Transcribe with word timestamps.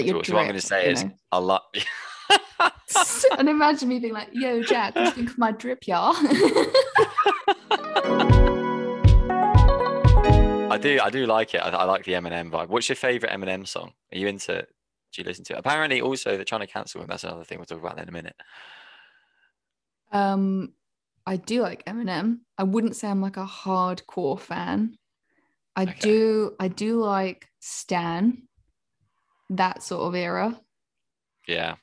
I'm 0.00 0.06
not 0.06 0.06
feel 0.06 0.16
like 0.16 0.26
so 0.26 0.34
what 0.34 0.40
I'm 0.40 0.46
going 0.46 0.60
to 0.60 0.66
say 0.66 0.90
is 0.92 1.04
know. 1.04 1.10
a 1.32 1.40
lot. 1.40 1.62
and 3.38 3.48
imagine 3.48 3.88
me 3.88 3.98
being 3.98 4.12
like, 4.14 4.28
"Yo, 4.32 4.62
Jack, 4.62 4.94
what 4.94 5.02
do 5.02 5.08
you 5.08 5.14
think 5.14 5.30
of 5.30 5.38
my 5.38 5.52
drip, 5.52 5.86
y'all?" 5.86 6.14
I 10.70 10.78
do, 10.78 10.98
I 11.00 11.10
do 11.10 11.26
like 11.26 11.54
it. 11.54 11.58
I, 11.58 11.68
I 11.68 11.84
like 11.84 12.04
the 12.04 12.12
Eminem 12.12 12.50
vibe. 12.50 12.68
What's 12.68 12.88
your 12.88 12.96
favorite 12.96 13.30
Eminem 13.30 13.66
song? 13.66 13.92
Are 14.12 14.18
you 14.18 14.26
into? 14.26 14.52
it? 14.54 14.68
Do 15.12 15.22
you 15.22 15.26
listen 15.28 15.44
to 15.44 15.52
it? 15.52 15.58
Apparently, 15.60 16.00
also 16.00 16.34
they're 16.34 16.44
trying 16.44 16.62
to 16.62 16.66
cancel 16.66 17.00
him. 17.00 17.06
That's 17.06 17.22
another 17.22 17.44
thing 17.44 17.58
we'll 17.58 17.66
talk 17.66 17.78
about 17.78 18.00
in 18.00 18.08
a 18.08 18.12
minute. 18.12 18.34
um, 20.10 20.72
I 21.26 21.36
do 21.36 21.62
like 21.62 21.84
Eminem. 21.84 22.40
I 22.58 22.64
wouldn't 22.64 22.96
say 22.96 23.08
I'm 23.08 23.20
like 23.22 23.36
a 23.36 23.46
hardcore 23.46 24.38
fan. 24.40 24.96
I 25.76 25.82
Okay. 25.84 25.94
do, 26.00 26.56
I 26.58 26.68
do 26.68 27.00
like 27.00 27.46
Stan, 27.60 28.42
that 29.50 29.82
sort 29.82 30.02
of 30.02 30.14
era. 30.14 30.58
Yeah. 31.46 31.74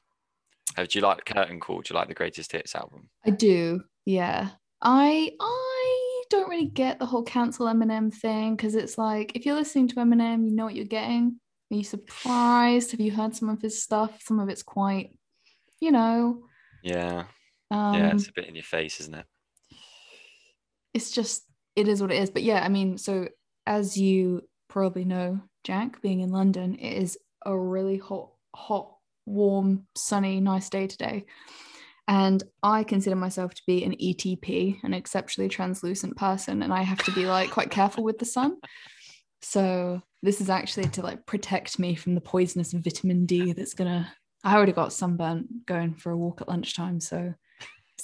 Uh, 0.78 0.84
do 0.90 1.00
you 1.00 1.02
like 1.02 1.26
Curtain 1.26 1.60
Call? 1.60 1.82
Do 1.82 1.94
you 1.94 2.00
like 2.00 2.08
the 2.08 2.14
Greatest 2.14 2.52
Hits 2.52 2.76
album? 2.76 3.10
I 3.26 3.30
do, 3.32 3.82
yeah. 4.06 4.50
I 4.82 5.32
I 5.40 6.24
don't 6.30 6.50
really 6.50 6.66
get 6.66 6.98
the 6.98 7.06
whole 7.06 7.24
cancel 7.24 7.68
Eminem 7.68 8.12
thing 8.14 8.56
because 8.56 8.74
it's 8.74 8.98
like 8.98 9.36
if 9.36 9.46
you're 9.46 9.56
listening 9.56 9.88
to 9.90 9.96
Eminem, 9.96 10.46
you 10.50 10.56
know 10.56 10.66
what 10.66 10.76
you're 10.76 10.86
getting. 10.86 11.40
Are 11.72 11.76
you 11.76 11.84
surprised? 11.84 12.92
Have 12.92 13.00
you 13.00 13.12
heard 13.12 13.36
some 13.36 13.50
of 13.50 13.62
his 13.62 13.82
stuff? 13.84 14.22
Some 14.24 14.40
of 14.40 14.50
it's 14.50 14.64
quite, 14.64 15.12
you 15.80 15.92
know, 15.92 16.44
Yeah. 16.84 17.26
um, 17.70 17.94
yeah, 17.94 18.12
it's 18.14 18.28
a 18.28 18.34
bit 18.34 18.48
in 18.48 18.56
your 18.56 18.64
face, 18.64 19.00
isn't 19.02 19.16
it? 19.16 19.26
it's 20.94 21.12
just 21.12 21.44
it 21.76 21.88
is 21.88 22.02
what 22.02 22.12
it 22.12 22.22
is. 22.22 22.30
But 22.30 22.44
yeah, 22.44 22.62
I 22.64 22.70
mean, 22.70 22.98
so 22.98 23.28
as 23.66 23.98
you 23.98 24.42
probably 24.68 25.06
know, 25.06 25.42
Jack, 25.64 26.02
being 26.02 26.22
in 26.22 26.32
London, 26.32 26.76
it 26.76 26.94
is 27.02 27.18
a 27.46 27.58
really 27.58 27.98
hot, 27.98 28.32
hot, 28.56 28.96
warm, 29.26 29.88
sunny, 29.96 30.40
nice 30.40 30.70
day 30.70 30.88
today. 30.88 31.26
And 32.08 32.44
I 32.62 32.84
consider 32.84 33.16
myself 33.16 33.54
to 33.54 33.62
be 33.66 33.84
an 33.84 33.96
ETP, 33.96 34.84
an 34.84 34.94
exceptionally 34.94 35.50
translucent 35.50 36.18
person, 36.18 36.62
and 36.62 36.74
I 36.74 36.82
have 36.82 37.02
to 37.06 37.12
be 37.12 37.26
like 37.26 37.52
quite 37.52 37.72
careful 37.72 38.04
with 38.04 38.20
the 38.20 38.26
sun. 38.26 38.58
So 39.42 40.02
this 40.22 40.42
is 40.42 40.50
actually 40.50 40.90
to 40.90 41.02
like 41.02 41.26
protect 41.26 41.80
me 41.80 41.96
from 41.96 42.16
the 42.16 42.22
poisonous 42.22 42.74
vitamin 42.74 43.26
D 43.26 43.54
that's 43.54 43.74
gonna. 43.74 44.12
I 44.44 44.56
already 44.56 44.72
got 44.72 44.92
sunburn 44.92 45.48
going 45.68 45.94
for 45.94 46.12
a 46.12 46.18
walk 46.18 46.42
at 46.42 46.50
lunchtime, 46.50 47.00
so. 47.00 47.34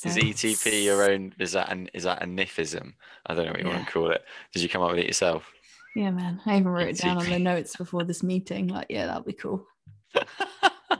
Is 0.05 0.15
ETP 0.15 0.83
your 0.83 1.09
own? 1.09 1.33
Is 1.39 1.53
that 1.53 1.71
an 1.71 1.89
is 1.93 2.03
that 2.03 2.21
a 2.21 2.25
nifism? 2.27 2.93
I 3.25 3.33
don't 3.33 3.45
know 3.45 3.51
what 3.51 3.61
you 3.61 3.67
want 3.67 3.85
to 3.85 3.91
call 3.91 4.11
it. 4.11 4.23
Did 4.53 4.61
you 4.61 4.69
come 4.69 4.83
up 4.83 4.91
with 4.91 4.99
it 4.99 5.07
yourself? 5.07 5.51
Yeah, 5.97 6.11
man. 6.11 6.39
I 6.45 6.59
even 6.59 6.67
wrote 6.67 6.89
it 6.89 6.99
down 6.99 7.17
on 7.17 7.27
the 7.27 7.39
notes 7.53 7.75
before 7.75 8.03
this 8.03 8.21
meeting. 8.21 8.67
Like, 8.67 8.85
yeah, 8.87 9.07
that'll 9.07 9.23
be 9.23 9.33
cool. 9.33 9.65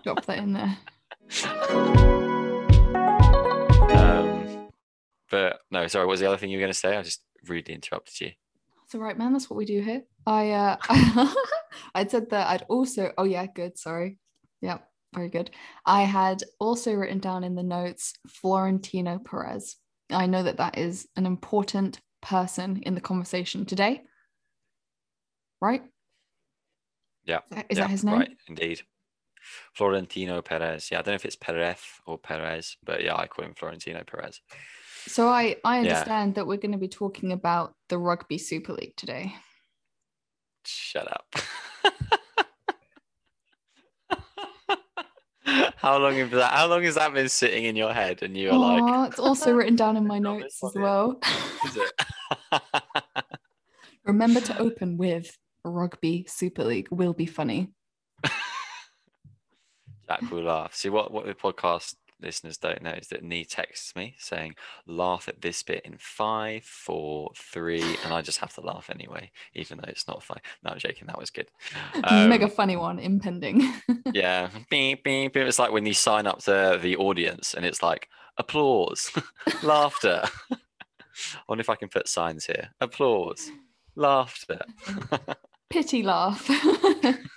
Drop 0.03 0.26
that 0.26 0.40
in 0.40 0.53
there. 0.53 0.76
um, 3.95 4.70
but 5.30 5.59
no, 5.70 5.86
sorry. 5.86 6.08
What 6.08 6.14
was 6.14 6.20
the 6.20 6.25
other 6.25 6.38
thing 6.38 6.50
you 6.50 6.58
were 6.58 6.64
going 6.64 6.73
to 6.73 6.80
say? 6.80 6.98
I 6.98 7.03
just 7.03 7.22
rudely 7.48 7.75
interrupted 7.75 8.20
you. 8.20 8.31
It's 8.86 8.95
all 8.95 9.02
right, 9.02 9.16
man. 9.16 9.34
That's 9.34 9.52
what 9.52 9.58
we 9.58 9.66
do 9.66 9.81
here. 9.81 10.02
I 10.25 10.50
uh 10.50 10.78
I'd 11.94 12.09
said 12.09 12.31
that 12.31 12.48
I'd 12.48 12.66
also 12.68 13.12
oh 13.20 13.23
yeah, 13.23 13.45
good, 13.45 13.78
sorry. 13.78 14.18
Yeah, 14.62 14.80
very 15.14 15.30
good. 15.30 15.52
I 15.86 16.06
had 16.06 16.42
also 16.58 16.94
written 16.94 17.20
down 17.20 17.44
in 17.44 17.53
the 17.53 17.62
notes 17.62 18.14
Florentino 18.28 19.19
Perez. 19.19 19.75
I 20.09 20.25
know 20.25 20.41
that 20.41 20.57
that 20.57 20.80
is 20.80 21.07
an 21.16 21.28
important 21.28 22.00
person 22.19 22.81
in 22.81 22.96
the 22.96 23.02
conversation 23.02 23.63
today. 23.63 24.02
Right? 25.62 25.84
Yeah, 27.25 27.40
Is 27.40 27.44
that- 27.56 27.66
Is 27.69 27.78
yeah, 27.78 27.84
that 27.84 27.90
his 27.91 28.03
name? 28.03 28.19
Right, 28.19 28.38
indeed. 28.47 28.81
Florentino 29.73 30.41
Perez. 30.41 30.91
Yeah, 30.91 31.00
I 31.00 31.01
don't 31.03 31.13
know 31.13 31.16
if 31.16 31.25
it's 31.25 31.35
Perez 31.38 31.78
or 32.06 32.18
Perez, 32.18 32.75
but 32.84 33.01
yeah, 33.03 33.16
I 33.16 33.28
call 33.28 33.45
him 33.45 33.53
Florentino 33.53 34.03
Perez. 34.03 34.41
So 35.07 35.29
I 35.29 35.56
I 35.63 35.78
Yeah. 35.81 35.91
understand 35.91 36.35
that 36.35 36.45
we're 36.47 36.57
going 36.57 36.73
to 36.73 36.78
be 36.78 36.88
talking 36.90 37.31
about 37.31 37.75
the 37.90 37.97
Rugby 37.97 38.38
Super 38.38 38.73
League 38.73 38.95
today. 38.97 39.34
Shut 40.66 41.09
up. 41.09 41.34
how 45.78 45.97
long 45.97 46.16
has 46.16 46.29
that? 46.31 46.51
How 46.53 46.68
long 46.68 46.84
has 46.84 46.95
that 46.95 47.13
been 47.13 47.29
sitting 47.29 47.63
in 47.66 47.75
your 47.78 47.94
head? 47.94 48.22
And 48.24 48.35
you're 48.35 48.53
like, 48.53 49.09
it's 49.09 49.19
also 49.19 49.53
written 49.53 49.75
down 49.78 49.95
in 49.97 50.06
my 50.06 50.19
notes 50.29 50.62
as 50.63 50.74
well. 50.75 51.19
is 51.66 51.78
it? 51.78 51.91
Remember 54.06 54.41
to 54.41 54.57
open 54.59 54.97
with 54.97 55.38
Rugby 55.69 56.25
Super 56.28 56.63
League 56.63 56.88
will 56.91 57.13
be 57.13 57.25
funny. 57.25 57.69
Jack 60.07 60.31
will 60.31 60.44
laugh. 60.44 60.73
See 60.73 60.89
what 60.89 61.11
what 61.11 61.25
the 61.25 61.33
podcast 61.33 61.95
listeners 62.22 62.57
don't 62.57 62.81
know 62.81 62.91
is 62.91 63.07
that 63.09 63.23
Nee 63.23 63.44
texts 63.44 63.95
me 63.95 64.16
saying, 64.17 64.56
"Laugh 64.85 65.27
at 65.27 65.41
this 65.41 65.61
bit 65.63 65.85
in 65.85 65.97
five, 65.97 66.63
four, 66.63 67.31
three," 67.35 67.83
and 68.03 68.13
I 68.13 68.22
just 68.22 68.39
have 68.39 68.53
to 68.56 68.61
laugh 68.61 68.89
anyway, 68.89 69.31
even 69.53 69.77
though 69.77 69.89
it's 69.89 70.07
not 70.07 70.23
funny. 70.23 70.41
No, 70.63 70.72
I'm 70.72 70.79
joking. 70.79 71.07
That 71.07 71.19
was 71.19 71.29
good. 71.29 71.50
Um, 72.03 72.29
Mega 72.29 72.47
funny 72.47 72.75
one 72.75 73.00
impending. 73.00 73.73
Yeah, 74.13 74.50
beep, 74.69 75.03
beep, 75.03 75.33
beep. 75.33 75.44
It's 75.44 75.59
like 75.59 75.72
when 75.72 75.85
you 75.85 75.94
sign 75.94 76.27
up 76.27 76.39
to 76.44 76.79
the 76.81 76.95
audience 76.95 77.53
and 77.53 77.66
it's 77.66 77.83
like 77.83 78.07
applause, 78.38 79.11
laughter. 79.63 80.22
I 80.51 81.41
wonder 81.50 81.61
if 81.61 81.69
I 81.69 81.75
can 81.75 81.89
put 81.89 82.07
signs 82.07 82.45
here. 82.45 82.69
Applause, 82.79 83.51
laughter. 83.95 84.61
Pity 85.69 86.03
laugh. 86.03 86.50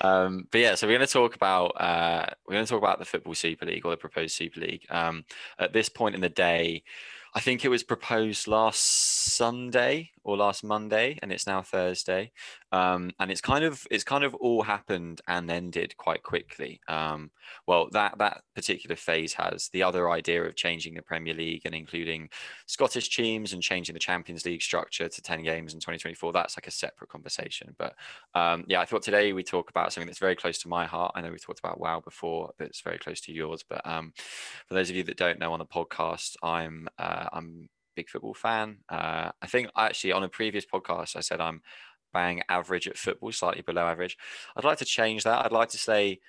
Um, 0.00 0.46
but 0.50 0.60
yeah, 0.60 0.74
so 0.74 0.86
we're 0.86 0.96
going 0.96 1.06
to 1.06 1.12
talk 1.12 1.34
about 1.34 1.68
uh, 1.80 2.26
we're 2.46 2.54
going 2.54 2.66
to 2.66 2.70
talk 2.70 2.82
about 2.82 2.98
the 2.98 3.04
football 3.04 3.34
Super 3.34 3.66
League 3.66 3.84
or 3.84 3.90
the 3.90 3.96
proposed 3.96 4.34
Super 4.34 4.60
League. 4.60 4.84
Um, 4.90 5.24
at 5.58 5.72
this 5.72 5.88
point 5.88 6.14
in 6.14 6.20
the 6.20 6.28
day, 6.28 6.82
I 7.34 7.40
think 7.40 7.64
it 7.64 7.68
was 7.68 7.82
proposed 7.82 8.46
last 8.46 8.82
Sunday 9.34 10.10
or 10.24 10.36
last 10.36 10.64
Monday, 10.64 11.18
and 11.22 11.32
it's 11.32 11.46
now 11.46 11.62
Thursday. 11.62 12.32
Um, 12.72 13.12
and 13.20 13.30
it's 13.30 13.40
kind 13.40 13.64
of 13.64 13.86
it's 13.90 14.04
kind 14.04 14.24
of 14.24 14.34
all 14.34 14.62
happened 14.62 15.20
and 15.28 15.50
ended 15.50 15.96
quite 15.96 16.22
quickly. 16.22 16.80
Um, 16.88 17.30
well, 17.66 17.88
that 17.92 18.18
that 18.18 18.42
particular 18.54 18.96
phase 18.96 19.34
has 19.34 19.68
the 19.72 19.82
other 19.82 20.10
idea 20.10 20.42
of 20.44 20.56
changing 20.56 20.94
the 20.94 21.02
Premier 21.02 21.34
League 21.34 21.62
and 21.64 21.74
including 21.74 22.28
Scottish 22.66 23.14
teams 23.14 23.52
and 23.52 23.62
changing 23.62 23.92
the 23.92 24.00
Champions 24.00 24.44
League 24.44 24.62
structure 24.62 25.08
to 25.08 25.22
ten 25.22 25.42
games 25.42 25.74
in 25.74 25.80
2024. 25.80 26.32
That's 26.32 26.56
like 26.56 26.66
a 26.66 26.72
separate 26.72 27.10
conversation, 27.10 27.74
but 27.78 27.94
um, 28.34 28.64
yeah, 28.66 28.80
I 28.80 28.84
thought 28.84 29.02
today 29.02 29.32
we 29.32 29.42
talk 29.42 29.70
about 29.70 29.92
something 29.92 30.08
that's 30.08 30.18
very 30.18 30.36
close 30.36 30.58
to 30.58 30.68
my 30.68 30.86
heart. 30.86 31.12
I 31.14 31.20
know 31.20 31.30
we 31.30 31.38
talked 31.38 31.60
about 31.60 31.80
WoW 31.80 32.00
before, 32.00 32.52
but 32.58 32.66
it's 32.66 32.80
very 32.80 32.98
close 32.98 33.20
to 33.22 33.32
yours. 33.32 33.64
But 33.68 33.86
um, 33.86 34.12
for 34.66 34.74
those 34.74 34.90
of 34.90 34.96
you 34.96 35.04
that 35.04 35.16
don't 35.16 35.38
know 35.38 35.52
on 35.52 35.60
the 35.60 35.66
podcast, 35.66 36.36
I'm 36.42 36.88
uh, 36.98 37.28
I'm 37.32 37.68
big 37.96 38.08
football 38.08 38.34
fan. 38.34 38.76
Uh, 38.88 39.30
I 39.42 39.46
think 39.46 39.70
actually 39.76 40.12
on 40.12 40.22
a 40.22 40.28
previous 40.28 40.64
podcast 40.64 41.16
I 41.16 41.20
said 41.20 41.40
I'm 41.40 41.62
bang 42.12 42.42
average 42.48 42.88
at 42.88 42.96
football, 42.98 43.32
slightly 43.32 43.62
below 43.62 43.86
average. 43.86 44.16
I'd 44.56 44.64
like 44.64 44.78
to 44.78 44.84
change 44.84 45.24
that. 45.24 45.44
I'd 45.44 45.52
like 45.52 45.70
to 45.70 45.78
say 45.78 46.20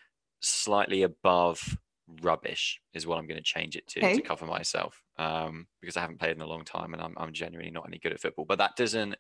slightly 0.42 1.04
above 1.04 1.78
rubbish 2.22 2.82
is 2.94 3.06
what 3.06 3.18
I'm 3.18 3.28
going 3.28 3.38
to 3.38 3.44
change 3.44 3.76
it 3.76 3.86
to 3.88 4.08
Okay. 4.08 4.08
to 4.08 4.22
cover 4.22 4.46
myself 4.46 5.04
um, 5.18 5.68
because 5.82 5.98
I 5.98 6.02
haven't 6.02 6.20
played 6.20 6.36
in 6.38 6.42
a 6.42 6.48
long 6.48 6.64
time 6.64 6.94
and 6.94 7.02
I'm, 7.02 7.14
I'm 7.18 7.34
genuinely 7.34 7.72
not 7.72 7.86
any 7.86 8.00
good 8.00 8.14
at 8.14 8.22
football. 8.22 8.46
But 8.46 8.60
that 8.60 8.78
doesn't 8.78 9.16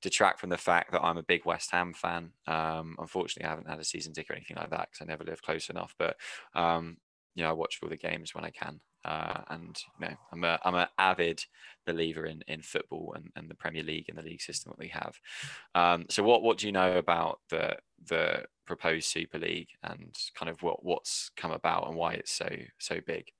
detract 0.00 0.40
from 0.40 0.48
the 0.50 0.56
fact 0.56 0.92
that 0.92 1.02
I'm 1.02 1.18
a 1.18 1.22
big 1.22 1.44
West 1.44 1.70
Ham 1.72 1.92
fan. 1.92 2.32
Um, 2.46 2.96
unfortunately, 2.98 3.46
I 3.46 3.50
haven't 3.50 3.68
had 3.68 3.78
a 3.80 3.84
season 3.84 4.12
ticket 4.14 4.30
or 4.30 4.36
anything 4.36 4.56
like 4.56 4.70
that 4.70 4.88
because 4.90 5.02
I 5.02 5.04
never 5.04 5.24
live 5.24 5.42
close 5.42 5.68
enough. 5.68 5.94
But 5.98 6.16
um, 6.54 6.96
you 7.34 7.42
know, 7.42 7.50
I 7.50 7.52
watch 7.52 7.78
all 7.82 7.88
the 7.88 7.96
games 7.96 8.34
when 8.34 8.44
I 8.44 8.50
can, 8.50 8.80
uh, 9.04 9.40
and 9.48 9.82
you 10.00 10.08
know, 10.08 10.14
I'm 10.32 10.44
a 10.44 10.58
I'm 10.64 10.74
an 10.74 10.88
avid 10.98 11.44
believer 11.86 12.26
in 12.26 12.42
in 12.48 12.62
football 12.62 13.14
and, 13.16 13.30
and 13.36 13.48
the 13.48 13.54
Premier 13.54 13.82
League 13.82 14.08
and 14.08 14.18
the 14.18 14.22
league 14.22 14.42
system 14.42 14.72
that 14.72 14.78
we 14.78 14.88
have. 14.88 15.18
Um, 15.74 16.06
so, 16.08 16.22
what 16.22 16.42
what 16.42 16.58
do 16.58 16.66
you 16.66 16.72
know 16.72 16.98
about 16.98 17.40
the 17.50 17.76
the 18.08 18.44
proposed 18.66 19.08
Super 19.08 19.38
League 19.38 19.68
and 19.82 20.16
kind 20.34 20.50
of 20.50 20.62
what 20.62 20.84
what's 20.84 21.30
come 21.36 21.52
about 21.52 21.88
and 21.88 21.96
why 21.96 22.14
it's 22.14 22.32
so 22.32 22.48
so 22.78 23.00
big? 23.06 23.30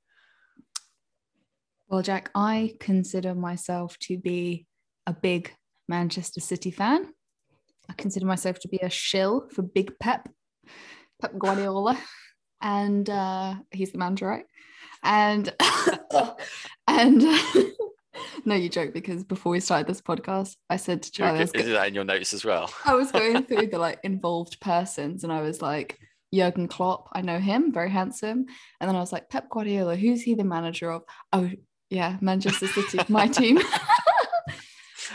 well, 1.90 2.02
Jack, 2.02 2.30
I 2.36 2.74
consider 2.78 3.34
myself 3.34 3.98
to 4.02 4.16
be 4.16 4.66
a 5.08 5.12
big 5.12 5.52
Manchester 5.88 6.40
City 6.40 6.70
fan. 6.70 7.12
I 7.88 7.94
consider 7.94 8.26
myself 8.26 8.60
to 8.60 8.68
be 8.68 8.78
a 8.80 8.88
shill 8.88 9.48
for 9.52 9.62
Big 9.62 9.98
Pep, 9.98 10.28
Pep 11.20 11.36
Guardiola, 11.36 11.98
and 12.60 13.08
uh, 13.08 13.54
he's 13.70 13.92
the 13.92 13.98
manager, 13.98 14.26
right? 14.26 14.46
And 15.02 15.52
and 16.88 17.22
no, 18.44 18.54
you 18.54 18.68
joke 18.68 18.92
because 18.92 19.24
before 19.24 19.52
we 19.52 19.60
started 19.60 19.86
this 19.86 20.00
podcast, 20.00 20.56
I 20.68 20.76
said 20.76 21.02
to 21.02 21.10
Charlie, 21.10 21.40
is 21.40 21.52
that 21.52 21.88
in 21.88 21.94
your 21.94 22.04
notes 22.04 22.32
as 22.32 22.44
well? 22.44 22.72
I 22.84 22.94
was 22.94 23.12
going 23.12 23.42
through 23.46 23.68
the 23.68 23.78
like 23.78 24.00
involved 24.02 24.60
persons 24.60 25.24
and 25.24 25.32
I 25.32 25.42
was 25.42 25.62
like, 25.62 25.98
Jurgen 26.32 26.68
Klopp, 26.68 27.08
I 27.12 27.22
know 27.22 27.38
him, 27.38 27.72
very 27.72 27.90
handsome. 27.90 28.46
And 28.80 28.88
then 28.88 28.94
I 28.94 29.00
was 29.00 29.12
like, 29.12 29.30
Pep 29.30 29.48
Guardiola, 29.50 29.96
who's 29.96 30.22
he 30.22 30.34
the 30.34 30.44
manager 30.44 30.90
of? 30.90 31.02
Oh, 31.32 31.50
yeah, 31.88 32.18
Manchester 32.20 32.68
City, 32.68 33.00
my 33.08 33.26
team. 33.26 33.58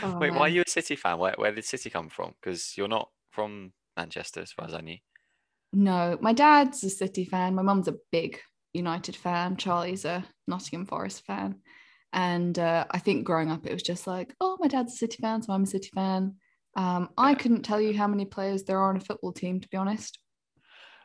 Oh, 0.02 0.18
Wait, 0.18 0.30
why 0.30 0.40
are 0.40 0.48
you 0.48 0.62
a 0.66 0.68
City 0.68 0.94
fan? 0.94 1.18
Where 1.18 1.34
where 1.38 1.52
did 1.52 1.64
City 1.64 1.88
come 1.88 2.10
from? 2.10 2.34
Because 2.40 2.76
you're 2.76 2.86
not 2.86 3.08
from 3.30 3.72
Manchester, 3.96 4.40
as 4.40 4.52
far 4.52 4.66
as 4.66 4.74
I 4.74 4.82
knew. 4.82 4.98
No, 5.76 6.16
my 6.22 6.32
dad's 6.32 6.82
a 6.84 6.88
City 6.88 7.26
fan. 7.26 7.54
My 7.54 7.60
mum's 7.60 7.86
a 7.86 7.96
big 8.10 8.40
United 8.72 9.14
fan. 9.14 9.58
Charlie's 9.58 10.06
a 10.06 10.24
Nottingham 10.48 10.86
Forest 10.86 11.26
fan. 11.26 11.56
And 12.14 12.58
uh, 12.58 12.86
I 12.90 12.98
think 12.98 13.26
growing 13.26 13.50
up, 13.50 13.66
it 13.66 13.74
was 13.74 13.82
just 13.82 14.06
like, 14.06 14.34
oh, 14.40 14.56
my 14.58 14.68
dad's 14.68 14.94
a 14.94 14.96
City 14.96 15.18
fan, 15.20 15.42
so 15.42 15.52
I'm 15.52 15.64
a 15.64 15.66
City 15.66 15.90
fan. 15.94 16.36
Um, 16.76 17.10
I 17.18 17.34
couldn't 17.34 17.62
tell 17.62 17.78
you 17.78 17.92
how 17.92 18.06
many 18.06 18.24
players 18.24 18.64
there 18.64 18.78
are 18.78 18.88
on 18.88 18.96
a 18.96 19.00
football 19.00 19.32
team, 19.32 19.60
to 19.60 19.68
be 19.68 19.76
honest. 19.76 20.18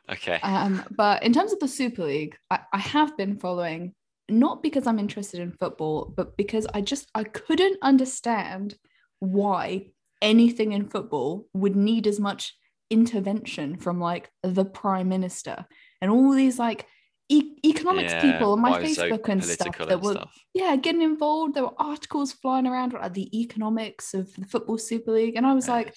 Okay. 0.10 0.40
Um, 0.42 0.86
but 0.96 1.22
in 1.24 1.34
terms 1.34 1.52
of 1.52 1.60
the 1.60 1.68
Super 1.68 2.06
League, 2.06 2.38
I, 2.50 2.60
I 2.72 2.78
have 2.78 3.18
been 3.18 3.40
following 3.40 3.94
not 4.30 4.64
because 4.64 4.88
I'm 4.88 5.00
interested 5.00 5.42
in 5.42 5.52
football, 5.52 6.14
but 6.16 6.38
because 6.38 6.66
I 6.74 6.80
just 6.80 7.10
I 7.14 7.26
couldn't 7.26 7.78
understand 7.82 8.76
why 9.20 9.88
anything 10.22 10.72
in 10.72 10.88
football 10.88 11.48
would 11.54 11.76
need 11.76 12.08
as 12.08 12.22
much 12.22 12.56
intervention 12.92 13.78
from 13.78 14.00
like 14.00 14.30
the 14.44 14.66
prime 14.66 15.10
minister 15.10 15.66
and 16.02 16.12
all 16.12 16.32
these 16.32 16.60
like 16.60 16.86
e- 17.30 17.56
economics 17.66 18.12
Yeah, 18.14 18.22
people 18.34 18.52
on 18.54 18.62
my 18.62 18.80
it's 18.80 18.96
so 18.96 19.10
Facebook 19.10 19.30
and 19.30 19.44
stuff 19.44 19.78
that 19.78 19.90
and 19.92 20.02
were 20.04 20.14
stuff. 20.14 20.34
yeah 20.54 20.76
getting 20.76 21.02
involved. 21.02 21.54
There 21.56 21.64
were 21.64 21.82
articles 21.82 22.34
flying 22.34 22.68
around 22.68 22.94
about 22.94 23.14
the 23.14 23.28
economics 23.40 24.14
of 24.14 24.34
the 24.36 24.46
football 24.46 24.78
Super 24.78 25.12
League, 25.14 25.36
and 25.38 25.46
I 25.48 25.54
was 25.54 25.68
Yeah, 25.68 25.74
like. 25.76 25.96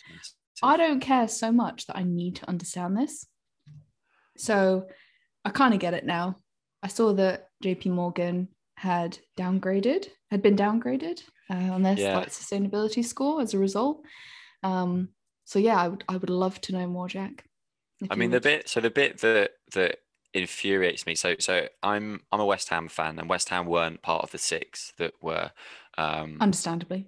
I 0.62 0.76
don't 0.76 1.00
care 1.00 1.26
so 1.26 1.50
much 1.50 1.86
that 1.86 1.96
I 1.96 2.04
need 2.04 2.36
to 2.36 2.48
understand 2.48 2.96
this. 2.96 3.26
So 4.36 4.86
I 5.44 5.50
kind 5.50 5.74
of 5.74 5.80
get 5.80 5.94
it 5.94 6.06
now. 6.06 6.36
I 6.80 6.88
saw 6.88 7.12
that 7.14 7.48
JP 7.64 7.86
Morgan 7.86 8.48
had 8.76 9.18
downgraded, 9.36 10.06
had 10.30 10.42
been 10.42 10.56
downgraded 10.56 11.22
uh, 11.50 11.54
on 11.74 11.82
their 11.82 11.98
Yeah. 11.98 12.18
like, 12.18 12.28
sustainability 12.30 13.04
score 13.04 13.40
as 13.40 13.52
a 13.52 13.58
result. 13.58 14.04
Um, 14.62 15.08
so 15.44 15.58
yeah, 15.58 15.76
I 15.80 15.88
would 15.88 16.04
I 16.08 16.16
would 16.16 16.30
love 16.30 16.60
to 16.62 16.72
know 16.72 16.86
more, 16.86 17.08
Jack. 17.08 17.44
I 18.10 18.16
mean, 18.16 18.30
the 18.30 18.40
bit 18.40 18.68
so 18.68 18.80
the 18.80 18.90
bit 18.90 19.20
that 19.20 19.52
that 19.72 19.98
infuriates 20.32 21.06
me. 21.06 21.14
So 21.14 21.36
so 21.38 21.68
I'm 21.82 22.22
I'm 22.32 22.40
a 22.40 22.46
West 22.46 22.68
Ham 22.70 22.88
fan, 22.88 23.18
and 23.18 23.28
West 23.28 23.48
Ham 23.50 23.66
weren't 23.66 24.02
part 24.02 24.24
of 24.24 24.30
the 24.30 24.38
six 24.38 24.92
that 24.98 25.12
were. 25.22 25.52
Um, 25.96 26.38
understandably. 26.40 27.06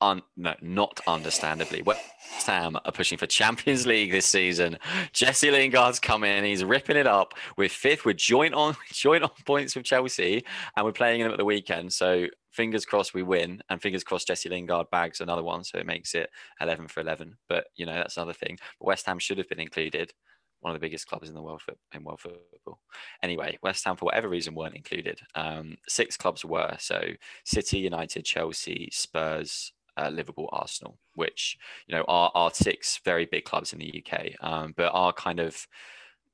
un, 0.00 0.22
no, 0.36 0.54
not 0.62 1.00
understandably. 1.06 1.82
West 1.82 2.46
Ham 2.46 2.76
are 2.84 2.92
pushing 2.92 3.18
for 3.18 3.26
Champions 3.26 3.86
League 3.86 4.12
this 4.12 4.26
season. 4.26 4.78
Jesse 5.12 5.50
Lingard's 5.50 5.98
come 5.98 6.22
in, 6.22 6.44
he's 6.44 6.64
ripping 6.64 6.96
it 6.96 7.08
up. 7.08 7.34
We're 7.56 7.68
fifth, 7.68 8.04
we're 8.04 8.12
joint 8.12 8.54
on 8.54 8.76
joint 8.92 9.24
on 9.24 9.30
points 9.46 9.74
with 9.74 9.84
Chelsea, 9.84 10.44
and 10.76 10.86
we're 10.86 10.92
playing 10.92 11.22
them 11.22 11.32
at 11.32 11.38
the 11.38 11.44
weekend. 11.44 11.92
So 11.92 12.26
fingers 12.50 12.84
crossed 12.84 13.14
we 13.14 13.22
win, 13.22 13.62
and 13.68 13.80
fingers 13.80 14.04
crossed 14.04 14.26
Jesse 14.26 14.48
Lingard 14.48 14.90
bags 14.90 15.20
another 15.20 15.42
one, 15.42 15.64
so 15.64 15.78
it 15.78 15.86
makes 15.86 16.14
it 16.14 16.30
11 16.60 16.88
for 16.88 17.00
11. 17.00 17.36
But 17.48 17.66
you 17.76 17.86
know 17.86 17.94
that's 17.94 18.16
another 18.16 18.32
thing. 18.32 18.58
But 18.78 18.86
West 18.86 19.06
Ham 19.06 19.18
should 19.18 19.38
have 19.38 19.48
been 19.48 19.60
included. 19.60 20.12
One 20.60 20.74
of 20.74 20.80
the 20.80 20.86
biggest 20.86 21.06
clubs 21.06 21.28
in 21.28 21.34
the 21.34 21.40
world 21.40 21.62
in 21.94 22.04
world 22.04 22.20
football. 22.20 22.80
Anyway, 23.22 23.58
West 23.62 23.84
Ham 23.86 23.96
for 23.96 24.04
whatever 24.04 24.28
reason 24.28 24.54
weren't 24.54 24.76
included. 24.76 25.18
Um, 25.34 25.76
six 25.88 26.16
clubs 26.18 26.44
were 26.44 26.76
so 26.78 27.00
City, 27.44 27.78
United, 27.78 28.26
Chelsea, 28.26 28.90
Spurs, 28.92 29.72
uh, 29.96 30.10
Liverpool, 30.10 30.48
Arsenal, 30.52 30.98
which 31.14 31.56
you 31.86 31.94
know 31.96 32.04
are 32.08 32.30
are 32.34 32.50
six 32.52 33.00
very 33.04 33.26
big 33.26 33.44
clubs 33.44 33.72
in 33.72 33.78
the 33.78 34.04
UK, 34.04 34.32
um, 34.40 34.74
but 34.76 34.90
are 34.92 35.12
kind 35.12 35.40
of 35.40 35.66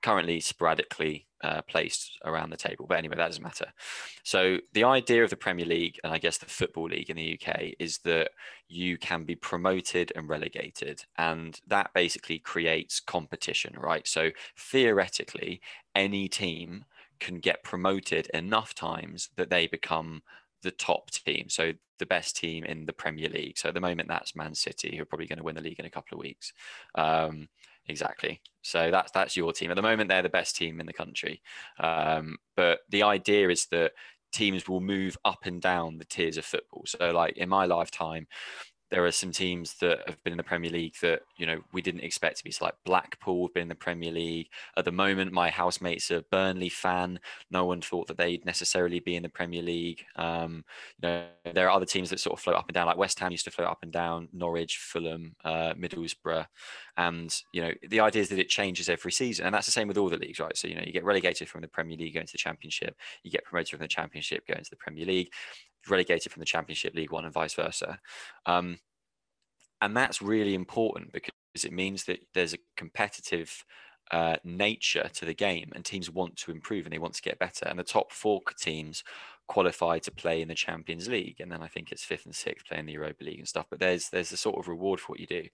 currently 0.03 0.41
sporadically 0.41 1.27
uh, 1.43 1.63
placed 1.63 2.19
around 2.25 2.51
the 2.51 2.57
table. 2.57 2.87
But 2.89 2.99
anyway, 2.99 3.17
that 3.17 3.27
doesn't 3.27 3.43
matter. 3.43 3.73
So 4.23 4.59
the 4.73 4.85
idea 4.85 5.23
of 5.23 5.31
the 5.31 5.37
Premier 5.37 5.67
League 5.67 5.99
and 6.03 6.13
I 6.13 6.19
guess 6.19 6.39
the 6.39 6.47
Football 6.47 6.89
League 6.89 7.11
in 7.11 7.17
the 7.17 7.39
UK 7.39 7.75
is 7.79 7.99
that 7.99 8.31
you 8.69 8.99
can 8.99 9.25
be 9.25 9.37
promoted 9.37 10.13
and 10.17 10.29
relegated, 10.29 11.05
and 11.19 11.61
that 11.67 11.93
basically 11.95 12.39
creates 12.39 13.01
competition, 13.01 13.75
right? 13.79 14.07
So 14.07 14.31
theoretically, 14.57 15.61
any 15.95 16.29
team 16.29 16.85
can 17.21 17.39
get 17.39 17.63
promoted 17.63 18.27
enough 18.35 18.75
times 18.75 19.31
that 19.37 19.51
they 19.51 19.67
become 19.67 20.23
the 20.63 20.71
top 20.71 21.11
team, 21.11 21.49
so 21.49 21.73
the 21.99 22.07
best 22.07 22.37
team 22.37 22.65
in 22.65 22.87
the 22.87 22.93
Premier 22.93 23.29
League. 23.29 23.57
So 23.57 23.69
at 23.69 23.75
the 23.75 23.81
moment, 23.81 24.09
that's 24.09 24.37
Man 24.37 24.55
City, 24.55 24.97
who 24.97 25.03
are 25.03 25.07
probably 25.07 25.27
going 25.27 25.39
to 25.39 25.45
win 25.45 25.55
the 25.55 25.61
league 25.61 25.79
in 25.79 25.87
a 25.87 25.91
couple 25.91 26.17
of 26.17 26.23
weeks. 26.23 26.53
Um, 26.95 27.49
exactly. 27.89 28.41
So 28.63 28.91
that's 28.91 29.13
that's 29.13 29.37
your 29.37 29.53
team. 29.53 29.71
At 29.71 29.77
the 29.77 29.83
moment, 29.83 30.09
they're 30.09 30.23
the 30.23 30.29
best 30.29 30.57
team 30.57 30.81
in 30.81 30.87
the 30.87 30.93
country. 30.93 31.43
Um, 31.79 32.37
but 32.57 32.81
the 32.91 33.03
idea 33.05 33.49
is 33.49 33.67
that 33.67 33.93
teams 34.33 34.69
will 34.69 34.81
move 34.81 35.17
up 35.25 35.47
and 35.47 35.61
down 35.63 35.99
the 35.99 36.05
tiers 36.05 36.37
of 36.37 36.45
football. 36.45 36.85
So, 36.87 37.13
like 37.13 37.37
in 37.37 37.49
my 37.49 37.67
lifetime, 37.67 38.27
there 38.91 39.05
are 39.05 39.11
some 39.11 39.33
teams 39.33 39.75
that 39.81 39.99
have 40.07 40.23
been 40.23 40.33
in 40.33 40.37
the 40.37 40.45
Premier 40.45 40.71
League 40.71 40.95
that 41.03 41.23
you 41.37 41.47
know 41.47 41.61
we 41.73 41.83
didn't 41.83 42.03
expect 42.03 42.39
to 42.39 42.45
be. 42.45 42.53
So 42.53 42.65
like 42.65 42.75
Blackpool 42.85 43.47
have 43.47 43.55
been 43.55 43.63
in 43.63 43.69
the 43.69 43.75
Premier 43.75 44.13
League. 44.13 44.49
At 44.77 44.85
the 44.85 44.93
moment, 44.93 45.33
my 45.33 45.51
housemate's 45.51 46.11
a 46.11 46.25
Burnley 46.31 46.69
fan. 46.69 47.19
No 47.51 47.65
one 47.65 47.81
thought 47.81 48.07
that 48.07 48.17
they'd 48.17 48.45
necessarily 48.45 49.01
be 49.01 49.17
in 49.17 49.25
the 49.25 49.29
Premier 49.29 49.63
League. 49.63 50.05
Um, 50.15 50.65
you 51.03 51.09
know, 51.09 51.25
there 51.53 51.67
are 51.67 51.77
other 51.77 51.87
teams 51.87 52.11
that 52.11 52.21
sort 52.21 52.39
of 52.39 52.43
float 52.43 52.57
up 52.57 52.69
and 52.69 52.75
down. 52.75 52.87
Like 52.87 52.97
West 52.97 53.19
Ham 53.19 53.33
used 53.33 53.45
to 53.47 53.51
float 53.51 53.69
up 53.69 53.79
and 53.83 53.93
down. 53.93 54.29
Norwich, 54.33 54.79
Fulham, 54.79 55.35
uh, 55.45 55.75
Middlesbrough, 55.75 56.47
and 56.97 57.43
you 57.53 57.63
know 57.63 57.73
the 57.89 58.01
idea 58.01 58.23
is 58.23 58.29
that 58.29 58.39
it 58.39 58.49
changes 58.49 58.89
every 58.89 59.13
season, 59.13 59.47
and 59.47 59.55
that's 59.55 59.67
the 59.67 59.73
same 59.73 59.89
with 59.89 59.99
all 59.99 60.09
the 60.09 60.17
leagues, 60.17 60.39
right? 60.39 60.57
So 60.57 60.69
you 60.69 60.77
know 60.77 60.83
you 60.87 60.93
get 60.93 61.05
relegated 61.05 61.49
from 61.49 61.63
the 61.63 61.69
Premier 61.69 61.97
League, 61.97 62.15
going 62.15 62.27
to 62.27 62.33
the 62.33 62.39
Championship. 62.39 62.97
You 63.25 63.33
get 63.33 63.45
promoted 63.45 63.71
from 63.71 63.81
the 63.81 63.89
Championship, 63.89 64.47
going 64.47 64.63
to 64.63 64.71
the 64.71 64.77
Premier 64.77 65.07
League 65.07 65.31
relegated 65.91 66.33
from 66.33 66.41
the 66.41 66.47
Championship 66.47 66.95
League 66.95 67.13
One 67.13 67.25
and 67.25 67.35
vice 67.35 67.55
versa. 67.55 67.99
Um, 68.45 68.79
and 69.81 69.97
that's 69.97 70.23
really 70.23 70.55
important 70.55 71.13
because 71.13 71.65
it 71.65 71.73
means 71.73 72.05
that 72.05 72.21
there's 72.35 72.55
a 72.55 72.59
competitive 72.77 73.65
uh, 74.11 74.37
nature 74.45 75.11
to 75.15 75.25
the 75.25 75.35
game, 75.35 75.73
and 75.75 75.85
teams 75.85 76.11
want 76.11 76.37
to 76.37 76.51
improve 76.51 76.87
and 76.87 76.93
they 76.93 76.99
want 76.99 77.15
to 77.15 77.23
get 77.23 77.39
better. 77.39 77.67
And 77.67 77.79
the 77.79 77.85
top 77.85 78.13
four 78.13 78.41
teams 78.59 79.03
qualify 79.49 79.99
to 80.01 80.11
play 80.11 80.43
in 80.43 80.49
the 80.49 80.55
Champions 80.55 81.09
League, 81.09 81.41
and 81.41 81.51
then 81.51 81.63
I 81.63 81.69
think 81.69 81.91
it's 81.91 82.05
fifth 82.05 82.27
and 82.27 82.35
sixth 82.35 82.67
playing 82.67 82.81
in 82.81 82.87
the 82.87 82.93
Europa 82.93 83.25
League 83.25 83.39
and 83.39 83.49
stuff. 83.49 83.67
But 83.69 83.81
there's 83.81 84.09
there's 84.11 84.33
a 84.33 84.37
sort 84.37 84.59
of 84.59 84.69
reward 84.69 85.01
for 85.01 85.13
what 85.13 85.21
you 85.21 85.27
do. 85.27 85.45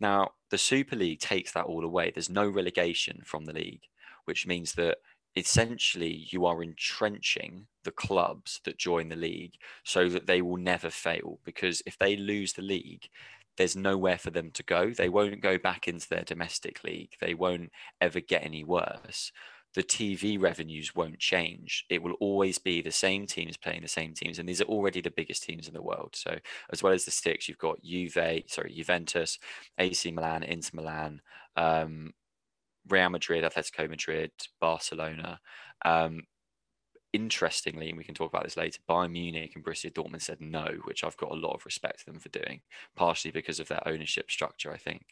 Now 0.00 0.30
the 0.50 0.58
Super 0.58 0.96
League 0.96 1.20
takes 1.20 1.52
that 1.52 1.66
all 1.66 1.84
away. 1.84 2.10
There's 2.10 2.30
no 2.30 2.48
relegation 2.48 3.22
from 3.24 3.44
the 3.44 3.52
league, 3.52 3.88
which 4.24 4.46
means 4.46 4.72
that 4.74 4.98
essentially 5.36 6.26
you 6.30 6.46
are 6.46 6.62
entrenching 6.62 7.66
the 7.82 7.90
clubs 7.90 8.60
that 8.64 8.78
join 8.78 9.08
the 9.08 9.16
league 9.16 9.54
so 9.84 10.08
that 10.08 10.26
they 10.26 10.40
will 10.40 10.56
never 10.56 10.90
fail 10.90 11.38
because 11.44 11.82
if 11.86 11.98
they 11.98 12.16
lose 12.16 12.52
the 12.52 12.62
league 12.62 13.08
there's 13.56 13.76
nowhere 13.76 14.18
for 14.18 14.30
them 14.30 14.50
to 14.52 14.62
go 14.62 14.90
they 14.90 15.08
won't 15.08 15.40
go 15.40 15.58
back 15.58 15.88
into 15.88 16.08
their 16.08 16.22
domestic 16.22 16.82
league 16.84 17.12
they 17.20 17.34
won't 17.34 17.70
ever 18.00 18.20
get 18.20 18.44
any 18.44 18.64
worse 18.64 19.32
the 19.74 19.82
TV 19.82 20.40
revenues 20.40 20.94
won't 20.94 21.18
change. 21.18 21.84
It 21.90 22.02
will 22.02 22.12
always 22.20 22.58
be 22.58 22.80
the 22.80 22.92
same 22.92 23.26
teams 23.26 23.56
playing 23.56 23.82
the 23.82 23.88
same 23.88 24.14
teams, 24.14 24.38
and 24.38 24.48
these 24.48 24.60
are 24.60 24.66
already 24.66 25.00
the 25.00 25.10
biggest 25.10 25.42
teams 25.42 25.66
in 25.66 25.74
the 25.74 25.82
world. 25.82 26.10
So, 26.14 26.38
as 26.72 26.82
well 26.82 26.92
as 26.92 27.04
the 27.04 27.10
six, 27.10 27.48
you've 27.48 27.58
got 27.58 27.82
Juve, 27.82 28.44
sorry, 28.46 28.72
Juventus, 28.72 29.38
AC 29.78 30.12
Milan, 30.12 30.44
Inter 30.44 30.70
Milan, 30.74 31.20
um, 31.56 32.12
Real 32.88 33.10
Madrid, 33.10 33.44
Atletico 33.44 33.88
Madrid, 33.88 34.30
Barcelona. 34.60 35.40
Um, 35.84 36.22
interestingly, 37.12 37.88
and 37.88 37.96
we 37.96 38.04
can 38.04 38.14
talk 38.14 38.32
about 38.32 38.42
this 38.42 38.56
later, 38.56 38.80
Bayern 38.88 39.12
Munich 39.12 39.52
and 39.54 39.64
Borussia 39.64 39.92
Dortmund 39.92 40.22
said 40.22 40.40
no, 40.40 40.66
which 40.84 41.04
I've 41.04 41.16
got 41.16 41.30
a 41.30 41.36
lot 41.36 41.54
of 41.54 41.64
respect 41.64 42.00
for 42.00 42.10
them 42.10 42.20
for 42.20 42.28
doing, 42.30 42.60
partially 42.96 43.30
because 43.30 43.60
of 43.60 43.68
their 43.68 43.86
ownership 43.86 44.30
structure, 44.30 44.72
I 44.72 44.78
think. 44.78 45.06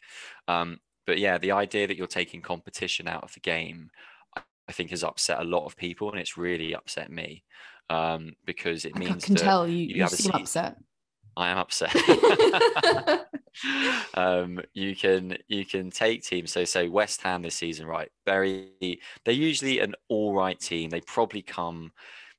Um, 0.47 0.79
but 1.07 1.17
yeah, 1.17 1.37
the 1.37 1.53
idea 1.53 1.87
that 1.87 1.97
you're 1.97 2.07
taking 2.07 2.41
competition 2.41 3.07
out 3.07 3.23
of 3.23 3.33
the 3.33 3.39
game, 3.39 3.89
I 4.35 4.71
think, 4.71 4.89
has 4.89 5.03
upset 5.03 5.39
a 5.39 5.45
lot 5.45 5.65
of 5.65 5.77
people, 5.77 6.11
and 6.11 6.19
it's 6.19 6.37
really 6.37 6.75
upset 6.75 7.09
me 7.09 7.43
um, 7.89 8.33
because 8.45 8.85
it 8.85 8.93
I 8.95 8.99
means 8.99 9.25
can 9.25 9.35
that 9.35 9.43
tell 9.43 9.67
you, 9.67 9.77
you 9.77 9.95
you, 9.95 10.07
seem 10.07 10.31
upset. 10.33 10.77
I 11.35 11.49
am 11.49 11.57
upset. 11.57 11.95
um, 14.15 14.59
you 14.73 14.95
can 14.95 15.37
you 15.47 15.65
can 15.65 15.89
take 15.91 16.23
teams. 16.23 16.51
So 16.51 16.63
say 16.65 16.89
West 16.89 17.21
Ham 17.21 17.41
this 17.41 17.55
season, 17.55 17.85
right? 17.85 18.09
Very 18.25 19.01
they're 19.25 19.33
usually 19.33 19.79
an 19.79 19.95
all 20.09 20.33
right 20.33 20.59
team. 20.59 20.89
They 20.89 21.01
probably 21.01 21.41
come, 21.41 21.91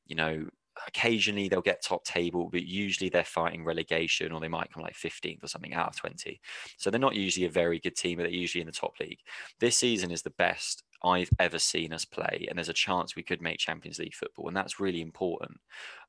you 0.07 0.17
know, 0.17 0.47
occasionally 0.89 1.49
they'll 1.49 1.61
get 1.61 1.83
top 1.83 2.05
table, 2.05 2.49
but 2.51 2.65
usually 2.65 3.09
they're 3.09 3.25
fighting 3.25 3.65
relegation 3.65 4.33
or 4.33 4.41
they 4.41 4.49
might 4.49 4.73
come 4.73 4.83
like 4.83 4.95
15th 4.95 5.45
or 5.45 5.49
something 5.49 5.73
out 5.73 5.89
of 5.89 5.97
20. 5.97 6.41
So 6.79 6.91
they're 6.91 7.01
not 7.01 7.15
usually 7.15 7.47
a 7.47 7.51
very 7.51 7.79
good 7.79 7.97
team, 7.97 8.19
but 8.19 8.25
they're 8.25 8.33
usually 8.33 8.61
in 8.61 8.67
the 8.67 8.73
top 8.73 8.95
league. 9.01 9.21
This 9.61 9.79
season 9.79 10.11
is 10.11 10.23
the 10.23 10.31
best 10.31 10.83
I've 11.03 11.31
ever 11.39 11.59
seen 11.59 11.93
us 11.93 12.05
play, 12.05 12.47
and 12.49 12.59
there's 12.59 12.71
a 12.71 12.75
chance 12.75 13.15
we 13.15 13.23
could 13.23 13.43
make 13.43 13.59
Champions 13.59 13.99
League 13.99 14.15
football, 14.15 14.49
and 14.49 14.57
that's 14.57 14.81
really 14.81 15.03
important. 15.03 15.61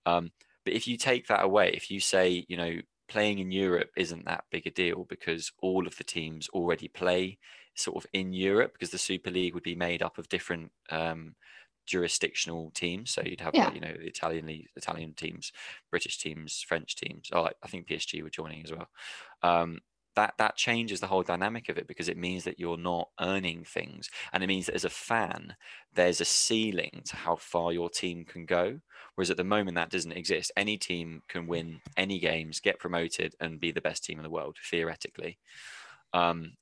Um, 0.05 0.31
but 0.65 0.73
if 0.73 0.87
you 0.87 0.97
take 0.97 1.27
that 1.27 1.43
away, 1.43 1.71
if 1.73 1.91
you 1.91 1.99
say, 1.99 2.45
you 2.49 2.57
know, 2.57 2.79
playing 3.07 3.39
in 3.39 3.51
Europe 3.51 3.91
isn't 3.97 4.25
that 4.25 4.45
big 4.51 4.65
a 4.67 4.71
deal 4.71 5.05
because 5.05 5.51
all 5.61 5.87
of 5.87 5.95
the 5.97 6.03
teams 6.03 6.49
already 6.49 6.87
play 6.87 7.37
sort 7.75 7.97
of 8.03 8.09
in 8.13 8.33
Europe 8.33 8.73
because 8.73 8.89
the 8.91 8.97
Super 8.97 9.29
League 9.31 9.53
would 9.53 9.63
be 9.63 9.75
made 9.75 10.01
up 10.01 10.17
of 10.17 10.27
different 10.29 10.71
um, 10.89 11.35
jurisdictional 11.85 12.71
teams. 12.71 13.11
So 13.11 13.21
you'd 13.23 13.41
have, 13.41 13.53
Yeah. 13.53 13.63
like, 13.63 13.75
you 13.75 13.81
know, 13.81 13.93
the 13.93 14.07
Italian 14.07 14.47
league, 14.47 14.69
Italian 14.75 15.13
teams, 15.13 15.51
British 15.91 16.17
teams, 16.17 16.61
French 16.61 16.95
teams. 16.95 17.29
Oh, 17.31 17.49
I 17.63 17.67
think 17.67 17.87
PSG 17.87 18.23
were 18.23 18.29
joining 18.29 18.63
as 18.63 18.71
well. 18.71 18.89
Um, 19.43 19.79
that 20.15 20.33
that 20.37 20.55
changes 20.55 20.99
the 20.99 21.07
whole 21.07 21.23
dynamic 21.23 21.69
of 21.69 21.77
it 21.77 21.87
because 21.87 22.09
it 22.09 22.17
means 22.17 22.43
that 22.43 22.59
you're 22.59 22.77
not 22.77 23.09
earning 23.19 23.63
things 23.63 24.09
and 24.31 24.43
it 24.43 24.47
means 24.47 24.65
that 24.65 24.75
as 24.75 24.85
a 24.85 24.89
fan 24.89 25.55
there's 25.93 26.21
a 26.21 26.25
ceiling 26.25 27.01
to 27.05 27.15
how 27.15 27.35
far 27.35 27.71
your 27.71 27.89
team 27.89 28.23
can 28.23 28.45
go 28.45 28.79
whereas 29.15 29.31
at 29.31 29.37
the 29.37 29.43
moment 29.43 29.75
that 29.75 29.89
doesn't 29.89 30.11
exist. 30.11 30.51
Any 30.57 30.77
team 30.77 31.21
can 31.27 31.47
win 31.47 31.81
any 31.95 32.19
games 32.19 32.59
get 32.59 32.79
promoted 32.79 33.35
and 33.39 33.59
be 33.59 33.71
the 33.71 33.81
best 33.81 34.03
team 34.03 34.19
in 34.19 34.23
the 34.23 34.29
world 34.29 34.57
theoretically. 34.69 35.37
Um, 36.13 36.53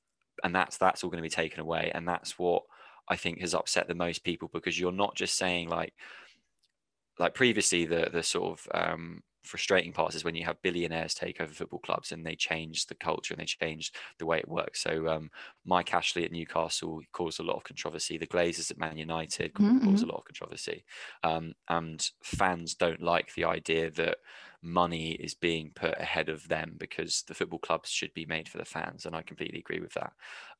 and 0.42 0.54
that's 0.54 0.76
that's 0.78 1.04
all 1.04 1.10
going 1.10 1.22
to 1.22 1.22
be 1.22 1.28
taken 1.28 1.60
away 1.60 1.92
and 1.94 2.08
that's 2.08 2.38
what 2.38 2.62
i 3.08 3.14
think 3.14 3.40
has 3.40 3.54
upset 3.54 3.86
the 3.86 3.94
most 3.94 4.24
people 4.24 4.50
because 4.52 4.78
you're 4.78 4.90
not 4.90 5.14
just 5.14 5.36
saying 5.36 5.68
like 5.68 5.92
like 7.18 7.34
previously 7.34 7.84
the 7.84 8.08
the 8.12 8.22
sort 8.22 8.58
of 8.58 8.68
um, 8.74 9.22
frustrating 9.44 9.92
parts 9.92 10.16
is 10.16 10.24
when 10.24 10.34
you 10.34 10.44
have 10.44 10.60
billionaires 10.62 11.14
take 11.14 11.40
over 11.40 11.52
football 11.52 11.78
clubs 11.80 12.12
and 12.12 12.24
they 12.24 12.34
change 12.34 12.86
the 12.86 12.94
culture 12.94 13.34
and 13.34 13.40
they 13.40 13.46
change 13.46 13.92
the 14.18 14.26
way 14.26 14.38
it 14.38 14.48
works. 14.48 14.82
So 14.82 15.08
um, 15.08 15.30
Mike 15.64 15.92
Ashley 15.94 16.24
at 16.24 16.32
Newcastle 16.32 17.02
caused 17.12 17.40
a 17.40 17.44
lot 17.44 17.56
of 17.56 17.64
controversy. 17.64 18.18
The 18.18 18.26
Glazers 18.26 18.70
at 18.70 18.78
Man 18.78 18.96
United 18.96 19.54
mm-hmm. 19.54 19.90
caused 19.90 20.02
a 20.02 20.06
lot 20.08 20.18
of 20.18 20.24
controversy, 20.24 20.84
um, 21.22 21.52
and 21.68 22.08
fans 22.22 22.74
don't 22.74 23.02
like 23.02 23.34
the 23.34 23.44
idea 23.44 23.90
that 23.92 24.18
money 24.62 25.12
is 25.12 25.34
being 25.34 25.70
put 25.74 26.00
ahead 26.00 26.30
of 26.30 26.48
them 26.48 26.74
because 26.78 27.22
the 27.28 27.34
football 27.34 27.58
clubs 27.58 27.90
should 27.90 28.14
be 28.14 28.26
made 28.26 28.48
for 28.48 28.58
the 28.58 28.64
fans, 28.64 29.04
and 29.04 29.14
I 29.14 29.22
completely 29.22 29.58
agree 29.58 29.80
with 29.80 29.92
that. 29.94 30.12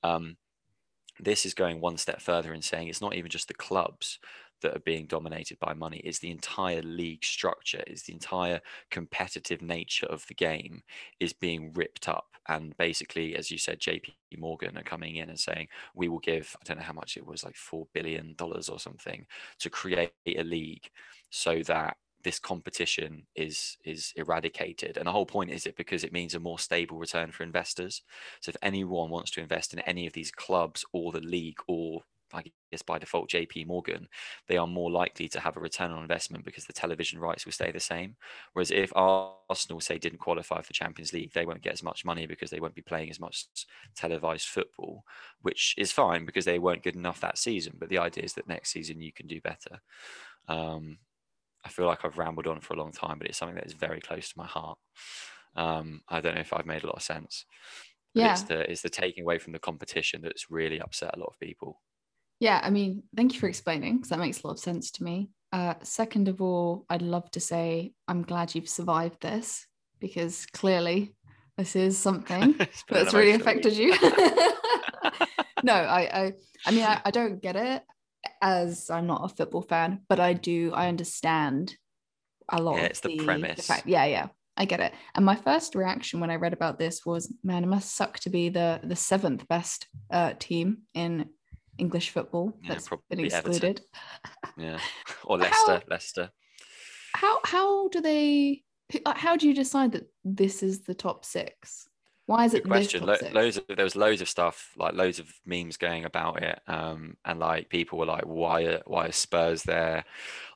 Um, 0.02 0.36
this 1.20 1.46
is 1.46 1.54
going 1.54 1.80
one 1.80 1.96
step 1.96 2.20
further 2.20 2.52
and 2.52 2.64
saying 2.64 2.88
it's 2.88 3.00
not 3.00 3.14
even 3.14 3.30
just 3.30 3.48
the 3.48 3.54
clubs 3.54 4.18
that 4.64 4.76
are 4.76 4.80
being 4.80 5.06
dominated 5.06 5.58
by 5.60 5.74
money 5.74 5.98
is 5.98 6.18
the 6.18 6.30
entire 6.30 6.82
league 6.82 7.24
structure 7.24 7.84
is 7.86 8.02
the 8.02 8.12
entire 8.14 8.60
competitive 8.90 9.62
nature 9.62 10.06
of 10.06 10.26
the 10.26 10.34
game 10.34 10.82
is 11.20 11.32
being 11.32 11.72
ripped 11.74 12.08
up. 12.08 12.26
And 12.48 12.76
basically 12.76 13.36
as 13.36 13.50
you 13.50 13.58
said 13.58 13.80
jp 13.80 14.12
morgan 14.36 14.76
are 14.76 14.82
coming 14.82 15.16
in 15.16 15.30
and 15.30 15.38
saying 15.38 15.68
we 15.94 16.08
will 16.08 16.18
give 16.18 16.56
i 16.60 16.64
don't 16.64 16.78
know 16.78 16.84
how 16.84 16.92
much 16.92 17.16
it 17.16 17.24
was 17.26 17.44
like 17.44 17.56
4 17.56 17.86
billion 17.94 18.34
dollars 18.34 18.68
or 18.68 18.80
something 18.80 19.26
to 19.60 19.70
create 19.70 20.12
a 20.26 20.42
league 20.42 20.90
so 21.30 21.62
that 21.62 21.96
this 22.24 22.38
competition 22.38 23.24
is 23.36 23.76
is 23.84 24.12
eradicated. 24.16 24.96
And 24.96 25.06
the 25.06 25.12
whole 25.12 25.26
point 25.26 25.50
is 25.50 25.66
it 25.66 25.76
because 25.76 26.02
it 26.02 26.12
means 26.12 26.34
a 26.34 26.40
more 26.40 26.58
stable 26.58 26.98
return 26.98 27.30
for 27.30 27.44
investors. 27.44 28.02
So 28.40 28.50
if 28.50 28.56
anyone 28.62 29.10
wants 29.10 29.30
to 29.32 29.40
invest 29.40 29.72
in 29.74 29.80
any 29.80 30.06
of 30.06 30.14
these 30.14 30.32
clubs 30.32 30.84
or 30.92 31.12
the 31.12 31.20
league 31.20 31.58
or 31.68 32.02
I 32.34 32.44
guess 32.70 32.82
by 32.82 32.98
default, 32.98 33.30
JP 33.30 33.66
Morgan, 33.66 34.08
they 34.48 34.56
are 34.56 34.66
more 34.66 34.90
likely 34.90 35.28
to 35.28 35.40
have 35.40 35.56
a 35.56 35.60
return 35.60 35.90
on 35.90 36.02
investment 36.02 36.44
because 36.44 36.64
the 36.64 36.72
television 36.72 37.18
rights 37.18 37.44
will 37.44 37.52
stay 37.52 37.70
the 37.70 37.80
same. 37.80 38.16
Whereas 38.52 38.70
if 38.70 38.92
Arsenal, 38.96 39.80
say, 39.80 39.98
didn't 39.98 40.18
qualify 40.18 40.62
for 40.62 40.72
Champions 40.72 41.12
League, 41.12 41.32
they 41.32 41.46
won't 41.46 41.62
get 41.62 41.72
as 41.72 41.82
much 41.82 42.04
money 42.04 42.26
because 42.26 42.50
they 42.50 42.60
won't 42.60 42.74
be 42.74 42.82
playing 42.82 43.10
as 43.10 43.20
much 43.20 43.46
televised 43.96 44.48
football, 44.48 45.04
which 45.42 45.74
is 45.78 45.92
fine 45.92 46.26
because 46.26 46.44
they 46.44 46.58
weren't 46.58 46.82
good 46.82 46.96
enough 46.96 47.20
that 47.20 47.38
season. 47.38 47.74
But 47.78 47.88
the 47.88 47.98
idea 47.98 48.24
is 48.24 48.34
that 48.34 48.48
next 48.48 48.70
season 48.72 49.00
you 49.00 49.12
can 49.12 49.26
do 49.26 49.40
better. 49.40 49.80
Um, 50.48 50.98
I 51.64 51.70
feel 51.70 51.86
like 51.86 52.04
I've 52.04 52.18
rambled 52.18 52.46
on 52.46 52.60
for 52.60 52.74
a 52.74 52.78
long 52.78 52.92
time, 52.92 53.18
but 53.18 53.26
it's 53.28 53.38
something 53.38 53.56
that 53.56 53.66
is 53.66 53.72
very 53.72 54.00
close 54.00 54.28
to 54.28 54.38
my 54.38 54.46
heart. 54.46 54.78
Um, 55.56 56.02
I 56.08 56.20
don't 56.20 56.34
know 56.34 56.40
if 56.40 56.52
I've 56.52 56.66
made 56.66 56.84
a 56.84 56.86
lot 56.86 56.96
of 56.96 57.02
sense. 57.02 57.46
yeah. 58.14 58.32
It's 58.32 58.42
the, 58.42 58.70
it's 58.70 58.82
the 58.82 58.90
taking 58.90 59.22
away 59.22 59.38
from 59.38 59.52
the 59.52 59.58
competition 59.58 60.20
that's 60.22 60.50
really 60.50 60.80
upset 60.80 61.14
a 61.16 61.18
lot 61.18 61.30
of 61.32 61.40
people. 61.40 61.80
Yeah, 62.40 62.60
I 62.62 62.70
mean, 62.70 63.04
thank 63.16 63.34
you 63.34 63.40
for 63.40 63.48
explaining 63.48 63.96
because 63.96 64.10
that 64.10 64.18
makes 64.18 64.42
a 64.42 64.46
lot 64.46 64.54
of 64.54 64.58
sense 64.58 64.90
to 64.92 65.04
me. 65.04 65.30
Uh, 65.52 65.74
second 65.82 66.28
of 66.28 66.42
all, 66.42 66.84
I'd 66.90 67.02
love 67.02 67.30
to 67.32 67.40
say 67.40 67.92
I'm 68.08 68.22
glad 68.22 68.54
you've 68.54 68.68
survived 68.68 69.22
this 69.22 69.66
because 70.00 70.46
clearly 70.46 71.14
this 71.56 71.76
is 71.76 71.96
something 71.96 72.56
that's 72.88 73.14
really 73.14 73.32
affected 73.32 73.74
you. 73.74 73.90
no, 75.62 75.74
I, 75.74 76.00
I, 76.12 76.32
I 76.66 76.70
mean, 76.72 76.84
I, 76.84 77.00
I 77.04 77.10
don't 77.10 77.40
get 77.40 77.56
it 77.56 77.82
as 78.42 78.90
I'm 78.90 79.06
not 79.06 79.24
a 79.24 79.34
football 79.34 79.62
fan, 79.62 80.00
but 80.08 80.18
I 80.18 80.32
do, 80.32 80.72
I 80.74 80.88
understand 80.88 81.76
a 82.48 82.60
lot. 82.60 82.78
Yeah, 82.78 82.84
it's 82.84 83.00
the, 83.00 83.16
the 83.16 83.24
premise. 83.24 83.56
The 83.56 83.62
fact, 83.62 83.86
yeah, 83.86 84.04
yeah, 84.06 84.26
I 84.56 84.64
get 84.64 84.80
it. 84.80 84.92
And 85.14 85.24
my 85.24 85.36
first 85.36 85.74
reaction 85.74 86.20
when 86.20 86.30
I 86.30 86.36
read 86.36 86.52
about 86.52 86.78
this 86.78 87.06
was, 87.06 87.32
man, 87.42 87.64
it 87.64 87.68
must 87.68 87.94
suck 87.94 88.18
to 88.20 88.30
be 88.30 88.48
the 88.48 88.80
the 88.82 88.96
seventh 88.96 89.46
best 89.48 89.86
uh, 90.10 90.32
team 90.38 90.82
in 90.94 91.30
English 91.78 92.10
football 92.10 92.56
yeah, 92.62 92.68
that's 92.68 92.88
been 93.10 93.20
excluded. 93.20 93.80
yeah, 94.56 94.78
or 95.24 95.38
Leicester. 95.38 95.72
How, 95.72 95.82
Leicester. 95.88 96.30
How 97.14 97.40
how 97.44 97.88
do 97.88 98.00
they? 98.00 98.62
How 99.06 99.36
do 99.36 99.48
you 99.48 99.54
decide 99.54 99.92
that 99.92 100.08
this 100.24 100.62
is 100.62 100.82
the 100.82 100.94
top 100.94 101.24
six? 101.24 101.88
Why 102.26 102.46
is 102.46 102.54
it? 102.54 102.62
Good 102.62 102.70
question. 102.70 103.04
Lo- 103.04 103.16
loads 103.32 103.56
of 103.56 103.64
there 103.68 103.84
was 103.84 103.96
loads 103.96 104.22
of 104.22 104.28
stuff, 104.28 104.70
like 104.76 104.94
loads 104.94 105.18
of 105.18 105.28
memes 105.44 105.76
going 105.76 106.04
about 106.04 106.42
it, 106.42 106.58
um, 106.66 107.16
and 107.24 107.38
like 107.38 107.68
people 107.68 107.98
were 107.98 108.06
like, 108.06 108.24
"Why 108.24 108.62
are 108.62 108.82
why 108.86 109.06
are 109.06 109.12
Spurs 109.12 109.62
there? 109.62 110.04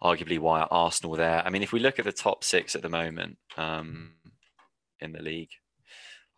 Arguably, 0.02 0.38
why 0.38 0.60
are 0.60 0.68
Arsenal 0.70 1.16
there?" 1.16 1.42
I 1.44 1.50
mean, 1.50 1.62
if 1.62 1.72
we 1.72 1.80
look 1.80 1.98
at 1.98 2.06
the 2.06 2.12
top 2.12 2.42
six 2.42 2.74
at 2.74 2.82
the 2.82 2.88
moment 2.88 3.36
um, 3.56 4.12
in 5.00 5.12
the 5.12 5.22
league, 5.22 5.50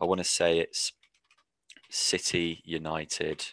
I 0.01 0.05
want 0.05 0.19
to 0.19 0.25
say 0.25 0.59
it's 0.59 0.93
City, 1.91 2.63
United, 2.65 3.47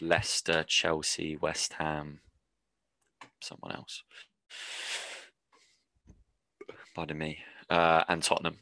Leicester, 0.00 0.64
Chelsea, 0.64 1.36
West 1.36 1.74
Ham, 1.74 2.20
someone 3.40 3.72
else. 3.72 4.02
Pardon 6.94 7.18
me, 7.18 7.38
uh, 7.70 8.04
and 8.08 8.22
Tottenham. 8.22 8.58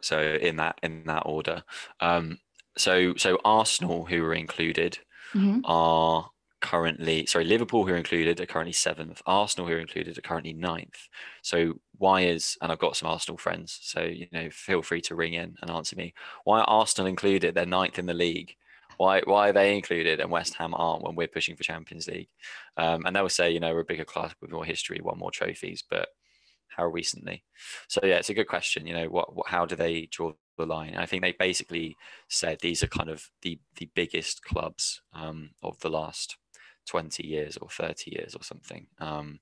So 0.00 0.20
in 0.20 0.56
that 0.56 0.78
in 0.82 1.04
that 1.04 1.24
order. 1.26 1.64
Um, 2.00 2.38
so 2.76 3.14
so 3.16 3.38
Arsenal, 3.44 4.06
who 4.06 4.24
are 4.24 4.34
included, 4.34 4.98
mm-hmm. 5.34 5.60
are 5.64 6.30
currently 6.60 7.26
sorry 7.26 7.44
Liverpool, 7.44 7.86
who 7.86 7.92
are 7.92 7.96
included, 7.96 8.40
are 8.40 8.46
currently 8.46 8.72
seventh. 8.72 9.22
Arsenal, 9.26 9.66
who 9.66 9.74
are 9.74 9.80
included, 9.80 10.16
are 10.16 10.22
currently 10.22 10.52
ninth. 10.52 11.08
So 11.42 11.74
why 11.98 12.22
is 12.22 12.56
and 12.62 12.70
I've 12.72 12.78
got 12.78 12.96
some 12.96 13.08
Arsenal 13.08 13.38
friends, 13.38 13.78
so 13.82 14.02
you 14.02 14.26
know 14.32 14.48
feel 14.50 14.82
free 14.82 15.00
to 15.02 15.14
ring 15.14 15.34
in 15.34 15.56
and 15.60 15.70
answer 15.70 15.96
me. 15.96 16.14
Why 16.44 16.60
are 16.60 16.70
Arsenal 16.70 17.08
included? 17.08 17.54
They're 17.54 17.66
ninth 17.66 17.98
in 17.98 18.06
the 18.06 18.14
league 18.14 18.54
why 19.00 19.22
why 19.24 19.48
are 19.48 19.52
they 19.54 19.74
included 19.74 20.20
and 20.20 20.30
West 20.30 20.52
Ham 20.56 20.74
aren't 20.74 21.02
when 21.02 21.16
we're 21.16 21.26
pushing 21.26 21.56
for 21.56 21.62
Champions 21.62 22.06
League? 22.06 22.28
Um, 22.76 23.06
and 23.06 23.16
they 23.16 23.22
will 23.22 23.30
say, 23.30 23.50
you 23.50 23.58
know, 23.58 23.72
we're 23.72 23.80
a 23.80 23.92
bigger 23.92 24.04
club 24.04 24.32
with 24.42 24.50
more 24.50 24.66
history, 24.66 25.00
won 25.02 25.18
more 25.18 25.30
trophies, 25.30 25.82
but 25.88 26.10
how 26.68 26.84
recently? 26.84 27.42
So 27.88 28.02
yeah, 28.04 28.16
it's 28.16 28.28
a 28.28 28.34
good 28.34 28.46
question. 28.46 28.86
You 28.86 28.92
know, 28.92 29.06
what, 29.06 29.34
what 29.34 29.48
how 29.48 29.64
do 29.64 29.74
they 29.74 30.06
draw 30.12 30.32
the 30.58 30.66
line? 30.66 30.96
I 30.98 31.06
think 31.06 31.22
they 31.22 31.32
basically 31.32 31.96
said 32.28 32.58
these 32.60 32.82
are 32.82 32.88
kind 32.88 33.08
of 33.08 33.26
the 33.40 33.58
the 33.76 33.88
biggest 33.94 34.42
clubs 34.44 35.00
um, 35.14 35.52
of 35.62 35.78
the 35.80 35.88
last 35.88 36.36
20 36.88 37.26
years 37.26 37.56
or 37.56 37.70
30 37.70 38.10
years 38.10 38.34
or 38.34 38.42
something. 38.42 38.86
Um, 38.98 39.40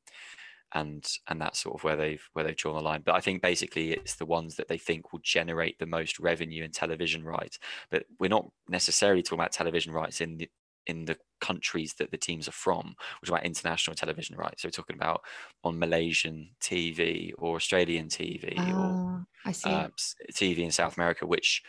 and 0.75 1.07
and 1.29 1.41
that's 1.41 1.61
sort 1.61 1.77
of 1.77 1.85
where 1.85 1.97
they've 1.97 2.23
where 2.33 2.45
they've 2.45 2.57
drawn 2.57 2.77
the 2.77 2.83
line. 2.83 3.03
But 3.05 3.15
I 3.15 3.21
think 3.21 3.43
basically 3.43 3.93
it's 3.93 4.17
the 4.17 4.27
ones 4.27 4.57
that 4.57 4.69
they 4.69 4.79
think 4.79 5.13
will 5.13 5.21
generate 5.23 5.79
the 5.79 5.87
most 5.87 6.19
revenue 6.19 6.65
in 6.65 6.71
television 6.71 7.25
rights. 7.25 7.59
But 7.91 8.05
we're 8.19 8.29
not 8.29 8.51
necessarily 8.69 9.23
talking 9.23 9.41
about 9.41 9.53
television 9.53 9.93
rights 9.93 10.21
in 10.21 10.37
the 10.37 10.51
in 10.87 11.05
the 11.05 11.17
countries 11.41 11.95
that 11.99 12.11
the 12.11 12.17
teams 12.17 12.49
are 12.49 12.53
from, 12.53 12.95
which 13.21 13.31
are 13.31 13.35
about 13.35 13.47
international 13.47 13.95
television 13.95 14.37
rights. 14.37 14.63
So 14.63 14.69
we're 14.69 14.73
talking 14.73 14.97
about 14.97 15.23
on 15.63 15.79
Malaysian 15.79 16.51
TV 16.61 17.33
or 17.39 17.57
Australian 17.57 18.09
TV 18.09 18.57
or 18.75 19.27
ah, 19.45 19.53
uh, 19.65 19.89
TV 20.33 20.59
in 20.59 20.71
South 20.71 20.97
America, 20.97 21.27
which 21.27 21.63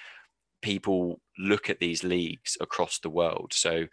people 0.61 1.19
look 1.37 1.69
at 1.69 1.79
these 1.79 2.03
leagues 2.03 2.57
across 2.59 2.99
the 2.99 3.09
world. 3.09 3.51
So 3.53 3.87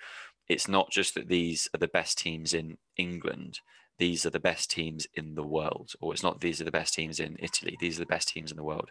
it's 0.49 0.69
not 0.69 0.91
just 0.91 1.15
that 1.15 1.29
these 1.29 1.69
are 1.75 1.79
the 1.79 1.89
best 1.89 2.19
teams 2.19 2.55
in 2.55 2.79
England 2.97 3.61
these 3.99 4.27
are 4.27 4.31
the 4.31 4.41
best 4.41 4.71
teams 4.71 5.07
in 5.15 5.35
the 5.35 5.43
world, 5.43 5.93
or 6.01 6.13
it's 6.13 6.23
not 6.23 6.41
these 6.41 6.61
are 6.61 6.65
the 6.65 6.71
best 6.71 6.95
teams 6.95 7.21
in 7.21 7.37
Italy, 7.39 7.77
these 7.81 7.97
are 7.97 8.03
the 8.03 8.07
best 8.07 8.29
teams 8.29 8.51
in 8.51 8.57
the 8.57 8.65
world. 8.65 8.91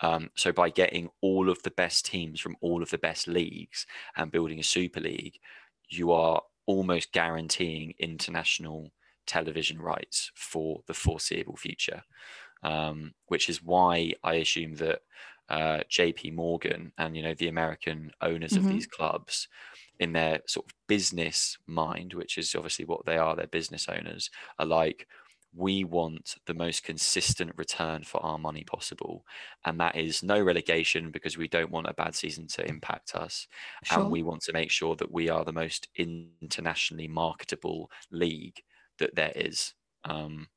Um, 0.00 0.30
so 0.34 0.52
by 0.52 0.70
getting 0.70 1.10
all 1.20 1.50
of 1.50 1.62
the 1.62 1.70
best 1.70 2.06
teams 2.06 2.40
from 2.40 2.56
all 2.60 2.82
of 2.82 2.90
the 2.90 2.98
best 2.98 3.28
leagues 3.28 3.86
and 4.16 4.32
building 4.32 4.58
a 4.58 4.64
super 4.64 5.00
league, 5.00 5.38
you 5.88 6.12
are 6.12 6.42
almost 6.66 7.12
guaranteeing 7.12 7.94
international 7.98 8.92
television 9.26 9.80
rights 9.80 10.30
for 10.34 10.80
the 10.86 10.94
foreseeable 10.94 11.56
future. 11.56 12.02
Um, 12.62 13.12
which 13.26 13.48
is 13.50 13.62
why 13.62 14.14
I 14.24 14.36
assume 14.36 14.76
that 14.76 15.00
uh, 15.48 15.80
JP 15.90 16.34
Morgan 16.34 16.92
and 16.98 17.16
you 17.16 17.22
know 17.22 17.34
the 17.34 17.48
American 17.48 18.10
owners 18.20 18.52
mm-hmm. 18.52 18.66
of 18.66 18.72
these 18.72 18.86
clubs 18.86 19.46
in 20.00 20.12
their 20.12 20.40
sort 20.46 20.66
of 20.66 20.72
business 20.86 21.56
mind, 21.66 22.14
which 22.14 22.38
is 22.38 22.54
obviously 22.54 22.84
what 22.84 23.04
they 23.06 23.16
are, 23.16 23.34
they're 23.34 23.46
business 23.46 23.88
owners, 23.88 24.30
are 24.58 24.66
like, 24.66 25.06
we 25.54 25.84
want 25.84 26.34
the 26.46 26.54
most 26.54 26.84
consistent 26.84 27.50
return 27.56 28.04
for 28.04 28.22
our 28.22 28.38
money 28.38 28.62
possible. 28.64 29.24
And 29.64 29.80
that 29.80 29.96
is 29.96 30.22
no 30.22 30.40
relegation 30.40 31.10
because 31.10 31.38
we 31.38 31.48
don't 31.48 31.70
want 31.70 31.86
a 31.86 31.94
bad 31.94 32.14
season 32.14 32.46
to 32.48 32.68
impact 32.68 33.14
us. 33.14 33.46
Sure. 33.84 34.00
And 34.00 34.10
we 34.10 34.22
want 34.22 34.42
to 34.42 34.52
make 34.52 34.70
sure 34.70 34.96
that 34.96 35.10
we 35.10 35.30
are 35.30 35.44
the 35.44 35.52
most 35.52 35.88
internationally 35.96 37.08
marketable 37.08 37.90
league 38.10 38.60
that 38.98 39.14
there 39.14 39.32
is. 39.34 39.72
Um, 40.04 40.48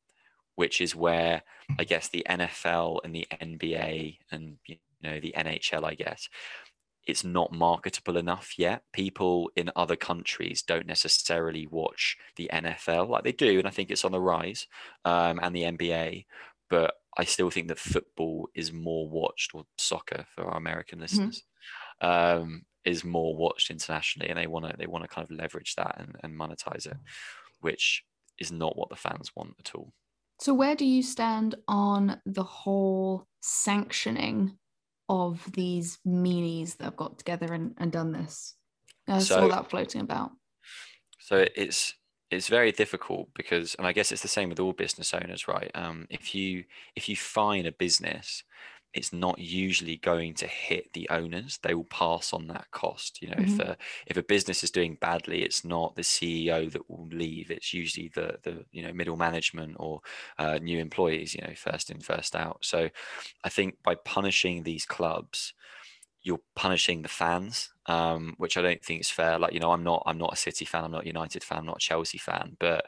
which 0.56 0.82
is 0.82 0.94
where 0.94 1.42
I 1.80 1.86
guess 1.86 2.10
the 2.10 2.26
NFL 2.30 3.00
and 3.06 3.16
the 3.16 3.26
NBA 3.32 4.18
and 4.30 4.58
you 4.68 4.76
know 5.02 5.18
the 5.18 5.34
NHL, 5.38 5.86
I 5.86 5.94
guess, 5.94 6.28
it's 7.08 7.24
not 7.24 7.52
marketable 7.52 8.18
enough 8.18 8.54
yet. 8.58 8.84
People 8.94 9.50
in 9.56 9.72
other 9.76 9.96
countries 9.96 10.62
don't 10.62 10.86
necessarily 10.86 11.68
watch 11.68 12.18
the 12.36 12.50
NFL 12.54 13.10
like 13.10 13.24
they 13.24 13.32
do, 13.32 13.58
and 13.58 13.68
I 13.68 13.72
think 13.72 13.90
it's 13.90 14.06
on 14.06 14.12
the 14.12 14.22
rise, 14.22 14.68
um, 15.06 15.40
and 15.42 15.56
the 15.56 15.64
NBA. 15.64 16.26
But 16.70 16.94
I 17.18 17.26
still 17.26 17.50
think 17.50 17.68
that 17.70 17.80
football 17.80 18.50
is 18.54 18.72
more 18.72 19.10
watched, 19.10 19.56
or 19.56 19.66
soccer 19.78 20.26
for 20.36 20.46
our 20.46 20.58
American 20.58 21.00
listeners, 21.00 21.44
mm-hmm. 22.02 22.42
um, 22.42 22.62
is 22.86 23.04
more 23.04 23.36
watched 23.36 23.72
internationally, 23.72 24.30
and 24.30 24.38
they 24.38 24.48
want 24.48 24.70
to 24.70 24.76
they 24.78 24.88
want 24.88 25.04
to 25.04 25.10
kind 25.10 25.26
of 25.30 25.36
leverage 25.36 25.76
that 25.76 25.96
and, 26.00 26.16
and 26.24 26.40
monetize 26.40 26.86
it, 26.86 26.98
which 27.62 28.04
is 28.38 28.52
not 28.52 28.78
what 28.78 28.90
the 28.90 28.96
fans 28.96 29.32
want 29.36 29.56
at 29.60 29.74
all. 29.76 29.92
So, 30.40 30.54
where 30.54 30.76
do 30.76 30.86
you 30.86 31.04
stand 31.04 31.56
on 31.68 32.22
the 32.26 32.44
whole 32.44 33.28
sanctioning 33.42 34.58
of 35.10 35.44
these 35.54 36.00
meanies 36.08 36.78
that 36.78 36.86
have 36.86 36.96
got 36.96 37.18
together 37.18 37.54
and, 37.54 37.74
and 37.78 37.92
done 37.92 38.12
this? 38.12 38.56
I 39.08 39.20
so, 39.20 39.40
saw 39.40 39.48
that 39.48 39.70
floating 39.70 40.02
about. 40.02 40.32
So 41.20 41.46
it's 41.56 41.96
it's 42.32 42.48
very 42.48 42.72
difficult 42.72 43.30
because, 43.34 43.74
and 43.76 43.88
I 43.88 43.92
guess 43.92 44.12
it's 44.12 44.22
the 44.22 44.28
same 44.28 44.50
with 44.50 44.60
all 44.60 44.74
business 44.74 45.14
owners, 45.16 45.48
right? 45.48 45.72
Um, 45.74 46.06
if 46.10 46.36
you 46.36 46.64
if 46.96 47.10
you 47.10 47.16
fine 47.16 47.66
a 47.66 47.72
business 47.72 48.44
it's 48.94 49.14
not 49.14 49.38
usually 49.38 49.98
going 49.98 50.34
to 50.34 50.48
hit 50.48 50.92
the 50.94 51.08
owners 51.10 51.60
they 51.62 51.74
will 51.74 51.84
pass 51.86 52.34
on 52.34 52.48
that 52.48 52.70
cost 52.72 53.22
you 53.22 53.28
know 53.30 53.36
mm-hmm. 53.36 53.60
if 53.60 53.68
a 53.68 53.78
if 54.08 54.18
a 54.18 54.24
business 54.24 54.64
is 54.64 54.72
doing 54.72 54.98
badly 55.00 55.44
it's 55.44 55.64
not 55.64 55.96
the 55.96 56.02
ceo 56.02 56.72
that 56.72 56.90
will 56.90 57.08
leave 57.12 57.52
it's 57.52 57.74
usually 57.74 58.10
the 58.16 58.38
the 58.44 58.66
you 58.72 58.82
know 58.82 58.94
middle 58.94 59.18
management 59.18 59.76
or 59.80 60.02
uh, 60.38 60.60
new 60.62 60.80
employees 60.80 61.36
you 61.36 61.42
know 61.42 61.54
first 61.56 61.92
in 61.92 62.00
first 62.00 62.36
out 62.36 62.58
so 62.62 62.90
i 63.44 63.50
think 63.50 63.76
by 63.84 63.96
punishing 63.96 64.64
these 64.64 64.86
clubs 64.86 65.54
you're 66.22 66.42
punishing 66.56 67.02
the 67.02 67.08
fans 67.08 67.72
um, 67.86 68.36
which 68.38 68.58
i 68.58 68.62
don't 68.62 68.84
think 68.84 69.02
is 69.02 69.10
fair 69.10 69.38
like 69.40 69.54
you 69.54 69.60
know 69.60 69.72
i'm 69.72 69.84
not 69.84 70.04
i'm 70.06 70.18
not 70.18 70.34
a 70.34 70.38
city 70.38 70.66
fan 70.66 70.84
i'm 70.84 70.92
not 70.92 71.04
a 71.04 71.08
united 71.08 71.44
fan 71.44 71.60
i'm 71.60 71.66
not 71.66 71.78
a 71.78 71.80
chelsea 71.80 72.18
fan 72.18 72.58
but 72.60 72.86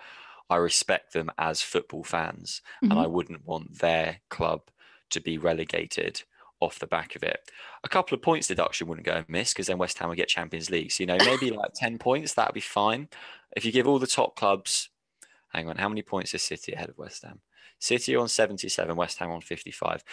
i 0.49 0.55
respect 0.55 1.13
them 1.13 1.31
as 1.37 1.61
football 1.61 2.03
fans 2.03 2.61
mm-hmm. 2.83 2.91
and 2.91 2.99
i 2.99 3.07
wouldn't 3.07 3.45
want 3.45 3.79
their 3.79 4.19
club 4.29 4.63
to 5.11 5.21
be 5.21 5.37
relegated 5.37 6.23
off 6.59 6.79
the 6.79 6.87
back 6.87 7.15
of 7.15 7.23
it. 7.23 7.39
A 7.83 7.89
couple 7.89 8.15
of 8.15 8.21
points 8.21 8.47
deduction 8.47 8.87
wouldn't 8.87 9.05
go 9.05 9.23
amiss 9.27 9.51
because 9.51 9.67
then 9.67 9.77
West 9.77 9.97
Ham 9.97 10.09
would 10.09 10.17
get 10.17 10.27
Champions 10.27 10.69
League. 10.69 10.91
So, 10.91 11.03
you 11.03 11.07
know, 11.07 11.17
maybe 11.25 11.49
like 11.51 11.73
10 11.75 11.97
points, 11.97 12.33
that'd 12.33 12.53
be 12.53 12.61
fine. 12.61 13.09
If 13.55 13.65
you 13.65 13.71
give 13.71 13.87
all 13.87 13.99
the 13.99 14.07
top 14.07 14.35
clubs, 14.35 14.89
hang 15.49 15.67
on, 15.67 15.77
how 15.77 15.89
many 15.89 16.01
points 16.01 16.33
is 16.33 16.43
City 16.43 16.73
ahead 16.73 16.89
of 16.89 16.97
West 16.97 17.23
Ham? 17.23 17.41
City 17.79 18.15
on 18.15 18.27
77, 18.27 18.95
West 18.95 19.17
Ham 19.17 19.31
on 19.31 19.41
55. 19.41 20.03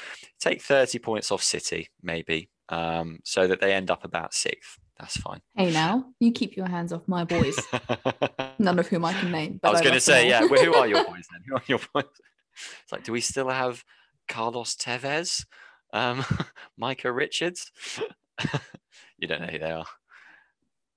Take 0.41 0.63
30 0.63 0.99
points 0.99 1.31
off 1.31 1.43
City, 1.43 1.91
maybe, 2.03 2.49
um, 2.71 3.21
so 3.25 3.47
that 3.47 3.61
they 3.61 3.75
end 3.75 3.91
up 3.91 4.05
about 4.05 4.33
sixth. 4.33 4.79
That's 4.99 5.17
fine. 5.19 5.41
Hey, 5.55 5.71
now 5.71 6.07
you 6.19 6.33
keep 6.33 6.57
your 6.57 6.67
hands 6.67 6.93
off 6.93 7.07
my 7.07 7.25
boys. 7.25 7.57
None 8.59 8.79
of 8.79 8.89
whom 8.89 9.05
I 9.05 9.13
can 9.13 9.31
name. 9.31 9.61
I 9.63 9.71
was 9.71 9.81
going 9.81 9.95
to 9.95 10.01
say, 10.01 10.29
yeah. 10.29 10.45
Well, 10.45 10.65
who 10.65 10.75
are 10.75 10.89
your 10.89 11.05
boys 11.09 11.25
then? 11.31 11.43
Who 11.47 11.57
are 11.57 11.63
your 11.69 11.79
boys? 11.95 12.05
It's 12.83 12.91
like, 12.91 13.05
do 13.05 13.13
we 13.13 13.21
still 13.21 13.49
have 13.49 13.85
Carlos 14.29 14.77
Tevez, 14.77 15.45
um, 15.93 16.25
Micah 16.79 17.13
Richards. 17.13 17.71
you 19.19 19.29
don't 19.29 19.41
know 19.41 19.49
who 19.49 19.59
they 19.59 19.71
are. 19.71 19.87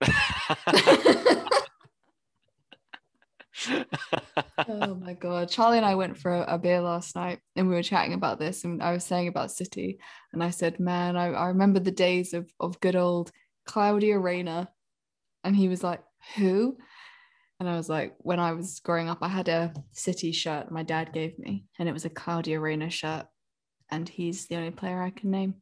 oh 4.67 4.95
my 4.95 5.13
god 5.13 5.47
charlie 5.47 5.77
and 5.77 5.85
i 5.85 5.93
went 5.93 6.17
for 6.17 6.33
a, 6.33 6.55
a, 6.55 6.57
beer 6.57 6.81
last 6.81 7.15
night 7.15 7.37
and 7.55 7.69
we 7.69 7.75
were 7.75 7.83
chatting 7.83 8.13
about 8.13 8.39
this 8.39 8.63
and 8.63 8.81
i 8.81 8.91
was 8.91 9.03
saying 9.03 9.27
about 9.27 9.51
city 9.51 9.99
and 10.33 10.43
i 10.43 10.49
said 10.49 10.79
man 10.79 11.15
i, 11.15 11.27
I 11.27 11.49
remember 11.49 11.79
the 11.79 11.91
days 11.91 12.33
of, 12.33 12.51
of 12.59 12.79
good 12.79 12.95
old 12.95 13.31
claudio 13.67 14.17
reyna 14.17 14.67
and 15.43 15.55
he 15.55 15.67
was 15.67 15.83
like 15.83 16.01
who 16.35 16.75
and 17.61 17.69
I 17.69 17.77
was 17.77 17.89
like, 17.89 18.15
when 18.17 18.39
I 18.39 18.53
was 18.53 18.79
growing 18.79 19.07
up, 19.07 19.19
I 19.21 19.27
had 19.27 19.47
a 19.47 19.71
City 19.91 20.31
shirt 20.31 20.71
my 20.71 20.81
dad 20.81 21.13
gave 21.13 21.37
me, 21.37 21.65
and 21.77 21.87
it 21.87 21.91
was 21.91 22.05
a 22.05 22.09
Claudio 22.09 22.59
Reyna 22.59 22.89
shirt. 22.89 23.27
And 23.91 24.07
he's 24.07 24.47
the 24.47 24.55
only 24.55 24.71
player 24.71 25.01
I 25.01 25.09
can 25.09 25.31
name. 25.31 25.55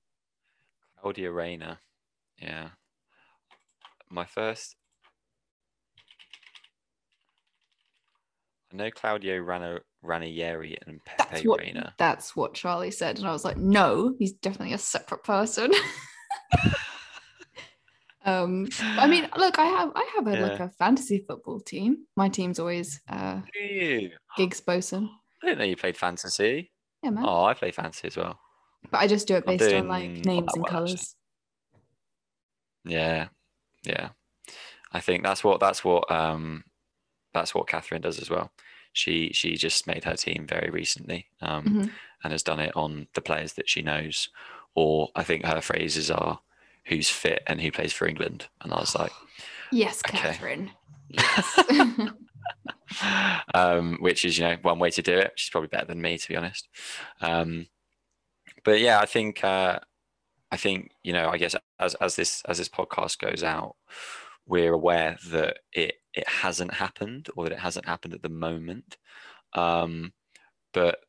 Claudio 1.01 1.31
Reyna. 1.31 1.79
Yeah. 2.41 2.69
My 4.09 4.25
first. 4.25 4.75
I 8.71 8.75
know 8.75 8.91
Claudio 8.91 9.39
Rana, 9.39 9.79
Ranieri 10.03 10.77
and 10.85 11.03
Pepe 11.03 11.23
that's 11.31 11.45
what, 11.45 11.59
Reina. 11.59 11.95
That's 11.97 12.35
what 12.35 12.53
Charlie 12.53 12.91
said. 12.91 13.17
And 13.17 13.27
I 13.27 13.31
was 13.31 13.43
like, 13.43 13.57
no, 13.57 14.13
he's 14.19 14.33
definitely 14.33 14.73
a 14.73 14.77
separate 14.77 15.23
person. 15.23 15.71
Um, 18.25 18.67
I 18.81 19.07
mean, 19.07 19.27
look, 19.37 19.57
I 19.59 19.65
have 19.65 19.91
I 19.95 20.11
have 20.15 20.27
a 20.27 20.33
yeah. 20.33 20.47
like 20.47 20.59
a 20.59 20.69
fantasy 20.69 21.23
football 21.25 21.59
team. 21.61 22.05
My 22.15 22.29
team's 22.29 22.59
always 22.59 23.01
uh 23.09 23.41
Giggs 24.37 24.61
Boson. 24.61 25.09
I 25.41 25.47
didn't 25.47 25.59
know 25.59 25.65
you 25.65 25.77
played 25.77 25.97
fantasy. 25.97 26.71
Yeah, 27.03 27.11
man. 27.11 27.23
Oh, 27.25 27.45
I 27.45 27.53
play 27.53 27.71
fantasy 27.71 28.07
as 28.07 28.17
well. 28.17 28.39
But 28.91 29.01
I 29.01 29.07
just 29.07 29.27
do 29.27 29.35
it 29.35 29.45
based 29.45 29.73
on 29.73 29.87
like 29.87 30.09
names 30.09 30.53
and 30.53 30.65
colours. 30.65 31.15
Yeah, 32.85 33.27
yeah. 33.83 34.09
I 34.91 34.99
think 34.99 35.23
that's 35.23 35.43
what 35.43 35.59
that's 35.59 35.83
what 35.83 36.09
um 36.11 36.63
that's 37.33 37.53
what 37.53 37.67
Catherine 37.67 38.01
does 38.01 38.19
as 38.19 38.29
well. 38.29 38.51
She 38.93 39.31
she 39.33 39.55
just 39.55 39.85
made 39.85 40.03
her 40.05 40.15
team 40.15 40.47
very 40.47 40.69
recently 40.69 41.27
um 41.41 41.63
mm-hmm. 41.65 41.87
and 42.23 42.31
has 42.31 42.43
done 42.43 42.59
it 42.59 42.75
on 42.75 43.07
the 43.13 43.21
players 43.21 43.53
that 43.53 43.69
she 43.69 43.81
knows. 43.81 44.29
Or 44.75 45.09
I 45.15 45.23
think 45.23 45.45
her 45.45 45.61
phrases 45.61 46.09
are 46.09 46.39
who's 46.85 47.09
fit 47.09 47.43
and 47.47 47.61
who 47.61 47.71
plays 47.71 47.93
for 47.93 48.07
England. 48.07 48.47
And 48.61 48.73
I 48.73 48.79
was 48.79 48.95
like, 48.95 49.11
Yes, 49.71 50.01
okay. 50.07 50.17
Catherine. 50.17 50.71
Yes. 51.11 51.59
um, 53.53 53.97
which 53.99 54.25
is, 54.25 54.37
you 54.37 54.45
know, 54.45 54.57
one 54.61 54.79
way 54.79 54.89
to 54.91 55.01
do 55.01 55.17
it. 55.17 55.33
She's 55.35 55.49
probably 55.49 55.67
better 55.67 55.85
than 55.85 56.01
me, 56.01 56.17
to 56.17 56.27
be 56.27 56.35
honest. 56.35 56.67
Um, 57.21 57.67
but 58.63 58.79
yeah, 58.79 58.99
I 58.99 59.05
think, 59.05 59.43
uh, 59.43 59.79
I 60.51 60.57
think, 60.57 60.91
you 61.03 61.13
know, 61.13 61.29
I 61.29 61.37
guess 61.37 61.55
as, 61.79 61.95
as 61.95 62.15
this, 62.15 62.41
as 62.47 62.57
this 62.57 62.69
podcast 62.69 63.19
goes 63.19 63.43
out, 63.43 63.75
we're 64.45 64.73
aware 64.73 65.17
that 65.29 65.59
it, 65.71 65.95
it 66.13 66.27
hasn't 66.27 66.73
happened 66.73 67.29
or 67.35 67.45
that 67.45 67.53
it 67.53 67.59
hasn't 67.59 67.87
happened 67.87 68.13
at 68.13 68.23
the 68.23 68.29
moment. 68.29 68.97
Um, 69.53 70.13
but 70.73 70.99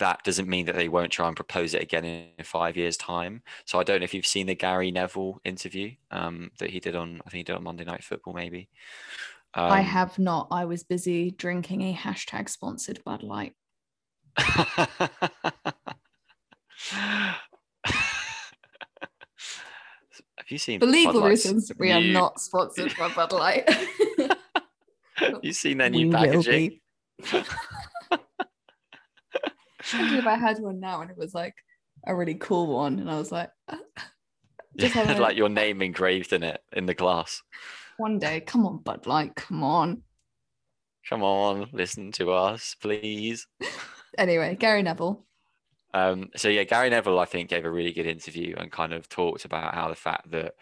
that 0.00 0.24
doesn't 0.24 0.48
mean 0.48 0.66
that 0.66 0.74
they 0.74 0.88
won't 0.88 1.12
try 1.12 1.28
and 1.28 1.36
propose 1.36 1.74
it 1.74 1.82
again 1.82 2.04
in 2.04 2.44
five 2.44 2.76
years' 2.76 2.96
time. 2.96 3.42
So 3.66 3.78
I 3.78 3.84
don't 3.84 4.00
know 4.00 4.04
if 4.04 4.14
you've 4.14 4.26
seen 4.26 4.46
the 4.46 4.54
Gary 4.54 4.90
Neville 4.90 5.40
interview 5.44 5.92
um, 6.10 6.50
that 6.58 6.70
he 6.70 6.80
did 6.80 6.96
on, 6.96 7.20
I 7.26 7.30
think 7.30 7.40
he 7.40 7.42
did 7.44 7.56
on 7.56 7.62
Monday 7.62 7.84
Night 7.84 8.02
Football, 8.02 8.34
maybe. 8.34 8.68
Um, 9.54 9.72
I 9.72 9.80
have 9.80 10.18
not. 10.18 10.48
I 10.50 10.64
was 10.64 10.84
busy 10.84 11.30
drinking 11.32 11.82
a 11.82 11.94
hashtag 11.94 12.48
sponsored 12.48 13.02
Bud 13.04 13.22
Light. 13.22 13.54
have 14.36 14.98
you 20.48 20.58
seen? 20.58 20.80
For 20.80 20.86
legal 20.86 21.22
reasons, 21.22 21.72
we 21.78 21.90
are 21.90 22.00
not 22.00 22.40
sponsored 22.40 22.94
by 22.96 23.08
Bud 23.12 23.32
Light. 23.32 23.68
you 25.42 25.52
seen 25.52 25.78
their 25.78 25.90
new 25.90 26.06
we 26.06 26.12
packaging? 26.12 26.80
Imagine 29.92 30.18
if 30.18 30.26
I 30.26 30.36
had 30.36 30.58
one 30.60 30.78
now 30.78 31.00
and 31.00 31.10
it 31.10 31.16
was 31.16 31.34
like 31.34 31.54
a 32.06 32.14
really 32.14 32.34
cool 32.34 32.68
one, 32.68 32.98
and 32.98 33.10
I 33.10 33.18
was 33.18 33.32
like, 33.32 33.50
just 34.76 34.94
yeah, 34.94 35.18
like 35.18 35.36
your 35.36 35.48
name 35.48 35.82
engraved 35.82 36.32
in 36.32 36.42
it 36.42 36.62
in 36.72 36.86
the 36.86 36.94
glass. 36.94 37.42
One 38.00 38.18
day, 38.18 38.40
come 38.40 38.64
on, 38.64 38.78
Bud 38.78 39.06
Light, 39.06 39.34
come 39.34 39.62
on. 39.62 40.00
Come 41.06 41.22
on, 41.22 41.68
listen 41.70 42.12
to 42.12 42.30
us, 42.30 42.74
please. 42.80 43.46
anyway, 44.18 44.56
Gary 44.58 44.82
Neville. 44.82 45.26
Um, 45.92 46.30
so 46.34 46.48
yeah, 46.48 46.62
Gary 46.62 46.88
Neville, 46.88 47.18
I 47.18 47.26
think, 47.26 47.50
gave 47.50 47.66
a 47.66 47.70
really 47.70 47.92
good 47.92 48.06
interview 48.06 48.54
and 48.56 48.72
kind 48.72 48.94
of 48.94 49.06
talked 49.10 49.44
about 49.44 49.74
how 49.74 49.90
the 49.90 49.94
fact 49.94 50.30
that 50.30 50.54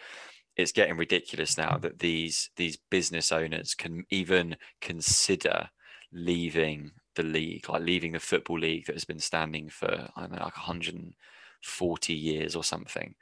it's 0.57 0.73
getting 0.73 0.97
ridiculous 0.97 1.57
now 1.57 1.79
that 1.79 2.01
these 2.01 2.51
these 2.57 2.77
business 2.91 3.31
owners 3.31 3.73
can 3.73 4.05
even 4.11 4.57
consider 4.81 5.71
leaving 6.13 6.91
the 7.15 7.23
league, 7.23 7.69
like 7.69 7.83
leaving 7.83 8.11
the 8.11 8.19
football 8.19 8.59
league 8.59 8.87
that 8.87 8.97
has 8.97 9.05
been 9.05 9.21
standing 9.21 9.69
for 9.69 10.09
I 10.17 10.23
don't 10.23 10.33
know, 10.33 10.43
like 10.43 10.57
140 10.57 12.13
years 12.13 12.57
or 12.57 12.65
something. 12.65 13.15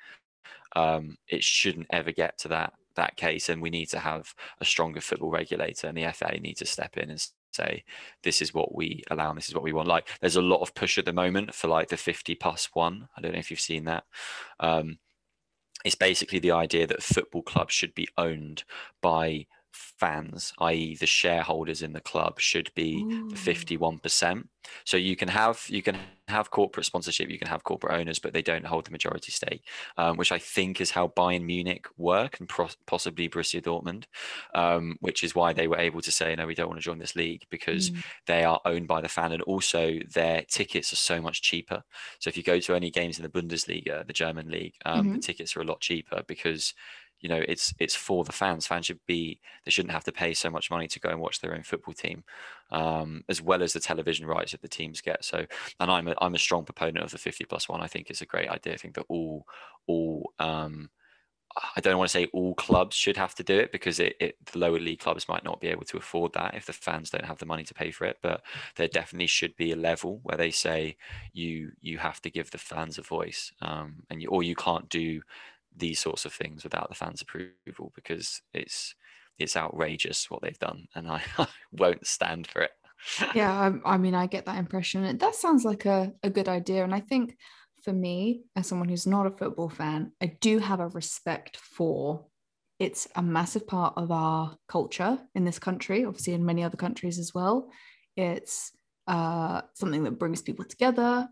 Um, 0.74 1.18
it 1.28 1.44
shouldn't 1.44 1.88
ever 1.90 2.12
get 2.12 2.38
to 2.38 2.48
that 2.48 2.72
that 2.96 3.16
case, 3.16 3.48
and 3.48 3.62
we 3.62 3.70
need 3.70 3.86
to 3.90 3.98
have 3.98 4.34
a 4.60 4.64
stronger 4.64 5.00
football 5.00 5.30
regulator, 5.30 5.86
and 5.86 5.96
the 5.96 6.12
FA 6.12 6.38
need 6.40 6.56
to 6.58 6.66
step 6.66 6.96
in 6.96 7.10
and 7.10 7.26
say 7.52 7.84
this 8.22 8.42
is 8.42 8.52
what 8.52 8.74
we 8.74 9.02
allow 9.10 9.30
and 9.30 9.38
this 9.38 9.48
is 9.48 9.54
what 9.54 9.64
we 9.64 9.72
want. 9.72 9.88
Like 9.88 10.08
there's 10.20 10.36
a 10.36 10.42
lot 10.42 10.60
of 10.60 10.74
push 10.74 10.98
at 10.98 11.04
the 11.04 11.12
moment 11.12 11.54
for 11.54 11.68
like 11.68 11.88
the 11.88 11.96
50 11.96 12.34
plus 12.36 12.68
one. 12.74 13.08
I 13.16 13.20
don't 13.20 13.32
know 13.32 13.38
if 13.38 13.50
you've 13.50 13.60
seen 13.60 13.84
that. 13.84 14.04
Um, 14.60 14.98
it's 15.84 15.94
basically 15.94 16.38
the 16.38 16.52
idea 16.52 16.86
that 16.86 17.02
football 17.02 17.42
clubs 17.42 17.72
should 17.72 17.94
be 17.94 18.08
owned 18.18 18.64
by 19.00 19.46
fans, 19.76 20.52
i.e., 20.60 20.96
the 20.96 21.06
shareholders 21.06 21.82
in 21.82 21.92
the 21.92 22.00
club, 22.00 22.40
should 22.40 22.72
be 22.74 23.06
fifty-one 23.34 23.98
percent. 23.98 24.48
So 24.84 24.96
you 24.96 25.16
can 25.16 25.28
have 25.28 25.64
you 25.68 25.82
can 25.82 26.08
have 26.28 26.50
corporate 26.50 26.86
sponsorship, 26.86 27.30
you 27.30 27.38
can 27.38 27.46
have 27.48 27.62
corporate 27.62 27.94
owners, 27.94 28.18
but 28.18 28.32
they 28.32 28.42
don't 28.42 28.66
hold 28.66 28.84
the 28.86 28.90
majority 28.90 29.30
stake, 29.30 29.62
um, 29.96 30.16
which 30.16 30.32
I 30.32 30.38
think 30.38 30.80
is 30.80 30.90
how 30.90 31.08
Bayern 31.08 31.44
Munich 31.44 31.86
work 31.96 32.40
and 32.40 32.48
pro- 32.48 32.68
possibly 32.86 33.28
Borussia 33.28 33.62
Dortmund, 33.62 34.06
um, 34.54 34.96
which 35.00 35.22
is 35.22 35.34
why 35.34 35.52
they 35.52 35.68
were 35.68 35.78
able 35.78 36.00
to 36.00 36.10
say 36.10 36.34
no, 36.34 36.46
we 36.46 36.54
don't 36.54 36.68
want 36.68 36.80
to 36.80 36.84
join 36.84 36.98
this 36.98 37.16
league 37.16 37.44
because 37.50 37.90
Mm. 37.90 38.02
they 38.26 38.44
are 38.44 38.60
owned 38.64 38.88
by 38.88 39.00
the 39.00 39.08
fan, 39.08 39.32
and 39.32 39.42
also 39.42 39.98
their 40.14 40.42
tickets 40.50 40.92
are 40.92 40.96
so 40.96 41.20
much 41.20 41.42
cheaper. 41.42 41.84
So 42.18 42.28
if 42.28 42.36
you 42.36 42.42
go 42.42 42.60
to 42.60 42.74
any 42.74 42.90
games 42.90 43.18
in 43.18 43.22
the 43.22 43.28
Bundesliga, 43.30 44.06
the 44.06 44.12
German 44.12 44.50
league, 44.50 44.74
um, 44.84 45.10
the 45.10 45.18
Mhm. 45.18 45.20
tickets 45.20 45.56
are 45.56 45.60
a 45.60 45.64
lot 45.64 45.80
cheaper 45.80 46.22
because 46.26 46.74
you 47.26 47.34
know 47.34 47.42
it's 47.48 47.74
it's 47.80 47.96
for 47.96 48.22
the 48.22 48.30
fans. 48.30 48.68
Fans 48.68 48.86
should 48.86 49.04
be 49.04 49.40
they 49.64 49.72
shouldn't 49.72 49.90
have 49.90 50.04
to 50.04 50.12
pay 50.12 50.32
so 50.32 50.48
much 50.48 50.70
money 50.70 50.86
to 50.86 51.00
go 51.00 51.08
and 51.08 51.18
watch 51.18 51.40
their 51.40 51.56
own 51.56 51.64
football 51.64 51.92
team, 51.92 52.22
um, 52.70 53.24
as 53.28 53.42
well 53.42 53.64
as 53.64 53.72
the 53.72 53.80
television 53.80 54.26
rights 54.28 54.52
that 54.52 54.62
the 54.62 54.68
teams 54.68 55.00
get. 55.00 55.24
So, 55.24 55.44
and 55.80 55.90
I'm 55.90 56.06
a, 56.06 56.14
I'm 56.20 56.36
a 56.36 56.38
strong 56.38 56.64
proponent 56.64 57.04
of 57.04 57.10
the 57.10 57.18
50 57.18 57.44
plus 57.46 57.68
one. 57.68 57.80
I 57.80 57.88
think 57.88 58.10
it's 58.10 58.20
a 58.20 58.26
great 58.26 58.48
idea. 58.48 58.74
I 58.74 58.76
think 58.76 58.94
that 58.94 59.06
all 59.08 59.44
all 59.88 60.34
um, 60.38 60.88
I 61.74 61.80
don't 61.80 61.98
want 61.98 62.10
to 62.10 62.12
say 62.12 62.28
all 62.32 62.54
clubs 62.54 62.94
should 62.94 63.16
have 63.16 63.34
to 63.36 63.42
do 63.42 63.58
it 63.58 63.72
because 63.72 63.98
it, 63.98 64.14
it 64.20 64.36
the 64.52 64.60
lower 64.60 64.78
league 64.78 65.00
clubs 65.00 65.28
might 65.28 65.42
not 65.42 65.60
be 65.60 65.66
able 65.66 65.84
to 65.86 65.96
afford 65.96 66.32
that 66.34 66.54
if 66.54 66.66
the 66.66 66.72
fans 66.72 67.10
don't 67.10 67.24
have 67.24 67.38
the 67.38 67.46
money 67.46 67.64
to 67.64 67.74
pay 67.74 67.90
for 67.90 68.04
it. 68.04 68.18
But 68.22 68.42
there 68.76 68.86
definitely 68.86 69.26
should 69.26 69.56
be 69.56 69.72
a 69.72 69.76
level 69.76 70.20
where 70.22 70.36
they 70.36 70.52
say 70.52 70.96
you 71.32 71.72
you 71.80 71.98
have 71.98 72.22
to 72.22 72.30
give 72.30 72.52
the 72.52 72.58
fans 72.58 72.98
a 72.98 73.02
voice, 73.02 73.52
um, 73.62 74.04
and 74.10 74.22
you, 74.22 74.28
or 74.28 74.44
you 74.44 74.54
can't 74.54 74.88
do 74.88 75.22
these 75.76 76.00
sorts 76.00 76.24
of 76.24 76.32
things 76.32 76.64
without 76.64 76.88
the 76.88 76.94
fans' 76.94 77.22
approval 77.22 77.92
because 77.94 78.40
it's 78.54 78.94
it's 79.38 79.56
outrageous 79.56 80.30
what 80.30 80.40
they've 80.42 80.58
done, 80.58 80.86
and 80.94 81.08
I, 81.08 81.22
I 81.38 81.46
won't 81.72 82.06
stand 82.06 82.46
for 82.46 82.62
it. 82.62 82.70
yeah 83.34 83.52
I, 83.84 83.94
I 83.94 83.98
mean 83.98 84.14
i 84.14 84.26
get 84.26 84.46
that 84.46 84.58
impression 84.58 85.18
that 85.18 85.34
sounds 85.34 85.64
like 85.64 85.84
a, 85.84 86.12
a 86.22 86.30
good 86.30 86.48
idea 86.48 86.82
and 86.82 86.94
i 86.94 87.00
think 87.00 87.36
for 87.82 87.92
me 87.92 88.42
as 88.56 88.66
someone 88.66 88.88
who's 88.88 89.06
not 89.06 89.26
a 89.26 89.30
football 89.30 89.68
fan 89.68 90.12
i 90.22 90.26
do 90.40 90.58
have 90.58 90.80
a 90.80 90.88
respect 90.88 91.56
for 91.56 92.26
it's 92.78 93.08
a 93.16 93.22
massive 93.22 93.66
part 93.66 93.94
of 93.96 94.10
our 94.10 94.56
culture 94.68 95.18
in 95.34 95.44
this 95.44 95.58
country 95.58 96.04
obviously 96.04 96.34
in 96.34 96.44
many 96.44 96.62
other 96.64 96.76
countries 96.76 97.18
as 97.18 97.32
well 97.34 97.70
it's 98.16 98.72
uh, 99.06 99.60
something 99.74 100.02
that 100.04 100.18
brings 100.18 100.42
people 100.42 100.64
together 100.64 101.28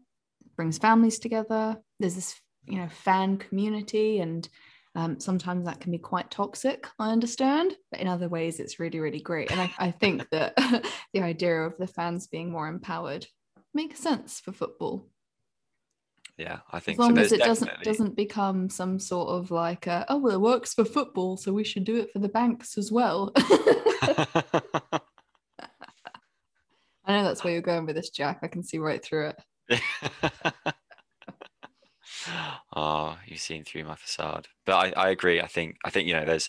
brings 0.56 0.78
families 0.78 1.18
together 1.18 1.76
there's 1.98 2.14
this 2.14 2.40
you 2.66 2.78
know 2.78 2.88
fan 2.88 3.36
community 3.36 4.20
and 4.20 4.48
um, 4.96 5.18
sometimes 5.18 5.64
that 5.66 5.80
can 5.80 5.90
be 5.90 5.98
quite 5.98 6.30
toxic 6.30 6.86
i 6.98 7.10
understand 7.10 7.74
but 7.90 8.00
in 8.00 8.06
other 8.06 8.28
ways 8.28 8.60
it's 8.60 8.78
really 8.78 9.00
really 9.00 9.20
great. 9.20 9.50
And 9.50 9.60
i, 9.60 9.70
I 9.78 9.90
think 9.90 10.28
that 10.32 10.54
the 11.12 11.22
idea 11.22 11.62
of 11.62 11.76
the 11.78 11.86
fans 11.86 12.26
being 12.26 12.50
more 12.50 12.68
empowered 12.68 13.26
makes 13.72 13.98
sense 13.98 14.38
for 14.40 14.52
football. 14.52 15.08
Yeah, 16.38 16.58
I 16.72 16.78
as 16.78 16.84
think 16.84 16.96
so. 16.96 17.02
long 17.02 17.18
as 17.18 17.30
There's 17.30 17.40
it 17.40 17.44
doesn't 17.44 17.82
doesn't 17.82 18.16
become 18.16 18.68
some 18.68 18.98
sort 18.98 19.28
of 19.28 19.50
like 19.50 19.86
a, 19.86 20.04
oh 20.08 20.18
well 20.18 20.34
it 20.34 20.40
works 20.40 20.74
for 20.74 20.84
football 20.84 21.36
so 21.36 21.52
we 21.52 21.64
should 21.64 21.84
do 21.84 21.96
it 21.96 22.12
for 22.12 22.18
the 22.18 22.28
banks 22.28 22.76
as 22.76 22.90
well. 22.90 23.32
I 27.06 27.12
know 27.12 27.24
that's 27.24 27.44
where 27.44 27.52
you're 27.52 27.62
going 27.62 27.86
with 27.86 27.96
this 27.96 28.10
jack. 28.10 28.40
I 28.42 28.48
can 28.48 28.64
see 28.64 28.78
right 28.78 29.04
through 29.04 29.32
it 29.68 29.84
oh, 32.74 33.16
you've 33.26 33.40
seen 33.40 33.64
through 33.64 33.84
my 33.84 33.94
facade. 33.94 34.48
But 34.66 34.96
I, 34.96 35.06
I 35.06 35.10
agree. 35.10 35.40
I 35.40 35.46
think 35.46 35.76
I 35.84 35.90
think 35.90 36.06
you 36.06 36.14
know 36.14 36.24
there's 36.24 36.48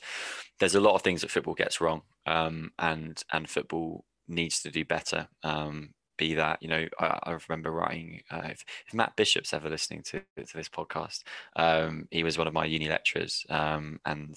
there's 0.60 0.76
a 0.76 0.82
lot 0.82 0.96
of 0.96 1.02
things 1.02 1.22
that 1.22 1.32
football 1.32 1.54
gets 1.54 1.80
wrong, 1.82 2.02
um, 2.26 2.72
and 2.80 3.22
and 3.32 3.50
football 3.50 4.06
needs 4.28 4.62
to 4.62 4.72
do 4.72 4.84
better. 4.86 5.28
Um, 5.44 5.94
be 6.18 6.34
that 6.34 6.62
you 6.62 6.70
know 6.70 6.88
I, 7.00 7.20
I 7.24 7.38
remember 7.48 7.72
writing 7.72 8.22
uh, 8.32 8.44
if, 8.46 8.64
if 8.88 8.94
Matt 8.94 9.16
Bishop's 9.16 9.54
ever 9.54 9.70
listening 9.70 10.02
to 10.04 10.22
to 10.38 10.58
this 10.58 10.70
podcast, 10.70 11.24
um, 11.56 12.08
he 12.12 12.24
was 12.24 12.38
one 12.38 12.48
of 12.48 12.54
my 12.54 12.66
uni 12.66 12.90
lecturers, 12.90 13.46
um, 13.50 14.00
and 14.06 14.36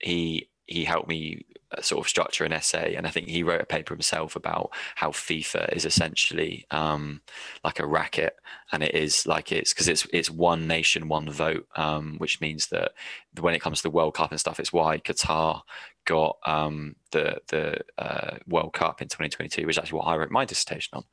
he 0.00 0.48
he 0.66 0.84
helped 0.84 1.08
me 1.08 1.44
uh, 1.76 1.80
sort 1.80 2.04
of 2.04 2.08
structure 2.08 2.44
an 2.44 2.52
essay 2.52 2.94
and 2.94 3.06
i 3.06 3.10
think 3.10 3.28
he 3.28 3.42
wrote 3.42 3.60
a 3.60 3.66
paper 3.66 3.94
himself 3.94 4.36
about 4.36 4.70
how 4.94 5.10
fifa 5.10 5.72
is 5.74 5.84
essentially 5.84 6.64
um, 6.70 7.20
like 7.64 7.80
a 7.80 7.86
racket 7.86 8.36
and 8.72 8.82
it 8.82 8.94
is 8.94 9.26
like 9.26 9.50
it's 9.50 9.72
because 9.72 9.88
it's 9.88 10.06
it's 10.12 10.30
one 10.30 10.66
nation 10.66 11.08
one 11.08 11.28
vote 11.30 11.66
um, 11.76 12.16
which 12.18 12.40
means 12.40 12.68
that 12.68 12.92
when 13.40 13.54
it 13.54 13.60
comes 13.60 13.78
to 13.78 13.82
the 13.82 13.90
world 13.90 14.14
cup 14.14 14.30
and 14.30 14.40
stuff 14.40 14.60
it's 14.60 14.72
why 14.72 14.98
qatar 14.98 15.62
got 16.06 16.38
um, 16.46 16.96
the 17.12 17.36
the 17.48 17.78
uh, 17.98 18.36
world 18.48 18.72
cup 18.72 19.02
in 19.02 19.08
2022 19.08 19.66
which 19.66 19.76
is 19.76 19.78
actually 19.78 19.98
what 19.98 20.06
i 20.06 20.16
wrote 20.16 20.30
my 20.30 20.44
dissertation 20.44 20.98
on. 20.98 21.04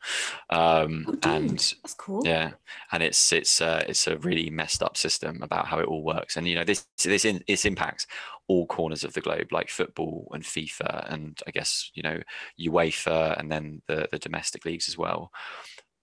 Um, 0.50 1.06
oh, 1.08 1.30
and 1.30 1.60
that's 1.60 1.94
cool. 1.98 2.26
yeah 2.26 2.52
and 2.92 3.04
it's 3.04 3.32
it's 3.34 3.62
uh, 3.62 3.84
it's 3.88 4.08
a 4.08 4.18
really 4.20 4.50
messed 4.50 4.82
up 4.82 4.96
system 4.96 5.42
about 5.42 5.68
how 5.68 5.80
it 5.80 5.88
all 5.88 6.04
works. 6.04 6.38
And 6.38 6.48
you 6.48 6.56
know 6.56 6.64
this 6.64 6.86
this 7.04 7.26
in, 7.26 7.44
this 7.48 7.66
impacts 7.66 8.08
all 8.48 8.66
corners 8.68 9.04
of 9.04 9.14
the 9.14 9.22
globe 9.22 9.52
like 9.52 9.70
football 9.70 10.28
and 10.34 10.44
FIFA 10.44 11.12
and 11.12 11.40
I 11.48 11.52
guess 11.52 11.92
you 11.94 12.04
know 12.04 12.20
UEFA 12.60 13.40
and 13.40 13.52
then 13.52 13.82
the 13.88 14.08
the 14.12 14.20
domestic 14.20 14.66
leagues 14.66 14.88
as 14.88 14.98
well 14.98 15.32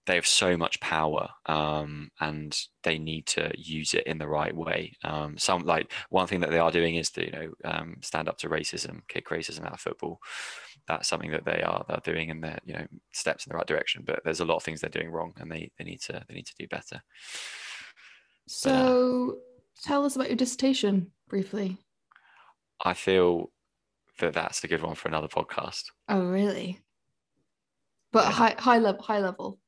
they 0.07 0.15
have 0.15 0.25
so 0.25 0.57
much 0.57 0.79
power 0.79 1.29
um, 1.45 2.09
and 2.19 2.57
they 2.83 2.97
need 2.97 3.27
to 3.27 3.51
use 3.55 3.93
it 3.93 4.05
in 4.07 4.17
the 4.17 4.27
right 4.27 4.55
way. 4.55 4.93
Um, 5.03 5.37
some 5.37 5.61
like 5.63 5.91
one 6.09 6.25
thing 6.27 6.39
that 6.39 6.49
they 6.49 6.57
are 6.59 6.71
doing 6.71 6.95
is 6.95 7.11
to 7.11 7.25
you 7.25 7.31
know 7.31 7.51
um, 7.65 7.97
stand 8.01 8.27
up 8.27 8.37
to 8.39 8.49
racism 8.49 9.01
kick 9.07 9.29
racism 9.29 9.65
out 9.65 9.73
of 9.73 9.79
football. 9.79 10.19
That's 10.87 11.07
something 11.07 11.31
that 11.31 11.45
they 11.45 11.61
are 11.61 11.85
they're 11.87 12.13
doing 12.13 12.31
and 12.31 12.43
they're 12.43 12.59
you 12.65 12.73
know 12.73 12.87
steps 13.13 13.45
in 13.45 13.51
the 13.51 13.57
right 13.57 13.67
direction 13.67 14.03
but 14.05 14.21
there's 14.23 14.39
a 14.39 14.45
lot 14.45 14.55
of 14.55 14.63
things 14.63 14.81
they're 14.81 14.89
doing 14.89 15.11
wrong 15.11 15.33
and 15.37 15.51
they 15.51 15.71
they 15.77 15.83
need 15.83 16.01
to 16.01 16.23
they 16.27 16.33
need 16.33 16.47
to 16.47 16.55
do 16.57 16.67
better. 16.67 17.01
So 18.47 19.37
tell 19.83 20.05
us 20.05 20.15
about 20.15 20.29
your 20.29 20.37
dissertation 20.37 21.11
briefly. 21.29 21.77
I 22.83 22.93
feel 22.93 23.51
that 24.19 24.33
that's 24.33 24.63
a 24.63 24.67
good 24.67 24.81
one 24.81 24.95
for 24.95 25.07
another 25.07 25.27
podcast. 25.27 25.83
Oh 26.09 26.25
really? 26.25 26.79
But 28.11 28.25
Yeah. 28.25 28.31
high 28.31 28.55
high 28.57 28.79
level 28.79 29.01
high 29.03 29.19
level 29.19 29.59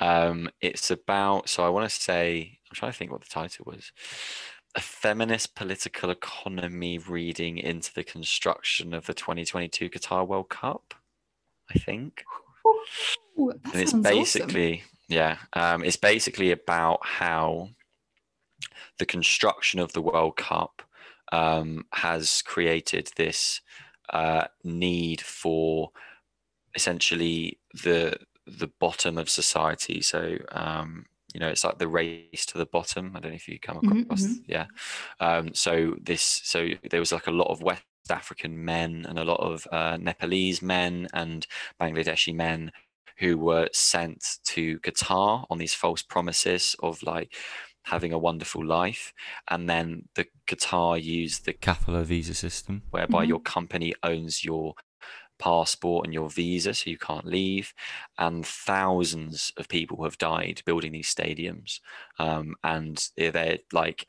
um 0.00 0.48
it's 0.60 0.90
about 0.90 1.48
so 1.48 1.64
i 1.64 1.68
want 1.68 1.88
to 1.88 1.94
say 1.94 2.58
i'm 2.70 2.74
trying 2.74 2.92
to 2.92 2.96
think 2.96 3.10
what 3.10 3.20
the 3.20 3.28
title 3.28 3.64
was 3.66 3.92
a 4.74 4.80
feminist 4.80 5.54
political 5.54 6.10
economy 6.10 6.98
reading 6.98 7.58
into 7.58 7.92
the 7.92 8.04
construction 8.04 8.94
of 8.94 9.06
the 9.06 9.14
2022 9.14 9.90
qatar 9.90 10.26
world 10.26 10.48
cup 10.48 10.94
i 11.70 11.78
think 11.78 12.24
Ooh, 13.38 13.50
and 13.50 13.74
it's 13.74 13.90
sounds 13.90 14.06
awesome. 14.06 14.18
basically 14.46 14.82
yeah 15.08 15.36
um, 15.52 15.84
it's 15.84 15.96
basically 15.96 16.50
about 16.50 17.00
how 17.04 17.68
the 18.98 19.06
construction 19.06 19.80
of 19.80 19.92
the 19.92 20.02
world 20.02 20.36
cup 20.36 20.82
um, 21.32 21.86
has 21.92 22.42
created 22.42 23.10
this 23.16 23.60
uh, 24.10 24.44
need 24.62 25.20
for 25.20 25.90
essentially 26.74 27.58
the 27.82 28.16
the 28.46 28.68
bottom 28.80 29.18
of 29.18 29.30
society 29.30 30.00
so 30.02 30.36
um, 30.52 31.06
you 31.34 31.40
know 31.40 31.48
it's 31.48 31.64
like 31.64 31.78
the 31.78 31.88
race 31.88 32.44
to 32.46 32.58
the 32.58 32.66
bottom 32.66 33.12
i 33.16 33.20
don't 33.20 33.32
know 33.32 33.36
if 33.36 33.48
you 33.48 33.58
come 33.58 33.78
Mhm, 33.80 34.06
across 34.06 34.06
mhm. 34.10 34.44
yeah 34.46 34.66
um, 35.20 35.54
so 35.54 35.94
this 36.00 36.22
so 36.44 36.68
there 36.90 37.00
was 37.00 37.12
like 37.12 37.26
a 37.26 37.30
lot 37.32 37.48
of 37.50 37.62
west 37.62 37.84
african 38.10 38.64
men 38.64 39.06
and 39.08 39.18
a 39.18 39.24
lot 39.24 39.40
of 39.40 39.66
uh, 39.72 39.96
nepalese 40.00 40.60
men 40.62 41.06
and 41.14 41.46
bangladeshi 41.80 42.34
men 42.34 42.70
who 43.18 43.38
were 43.38 43.68
sent 43.72 44.38
to 44.44 44.80
Qatar 44.80 45.46
on 45.50 45.58
these 45.58 45.74
false 45.74 46.02
promises 46.02 46.74
of 46.82 47.02
like 47.02 47.34
having 47.84 48.12
a 48.12 48.18
wonderful 48.18 48.64
life. 48.64 49.12
And 49.48 49.68
then 49.68 50.08
the 50.14 50.26
Qatar 50.46 51.00
used 51.02 51.44
the 51.44 51.52
Kafala 51.52 52.04
visa 52.04 52.34
system, 52.34 52.82
whereby 52.90 53.24
Mhm. 53.24 53.24
your 53.24 53.40
company 53.40 53.94
owns 54.02 54.44
your 54.44 54.74
passport 55.42 56.06
and 56.06 56.14
your 56.14 56.30
visa, 56.30 56.72
so 56.72 56.90
you 56.90 56.98
can't 56.98 57.26
leave. 57.26 57.74
And 58.16 58.46
thousands 58.46 59.52
of 59.56 59.68
people 59.68 60.04
have 60.04 60.18
died 60.18 60.62
building 60.64 60.92
these 60.92 61.12
stadiums. 61.12 61.80
Um, 62.18 62.54
and 62.62 63.04
they're, 63.16 63.58
like, 63.72 64.06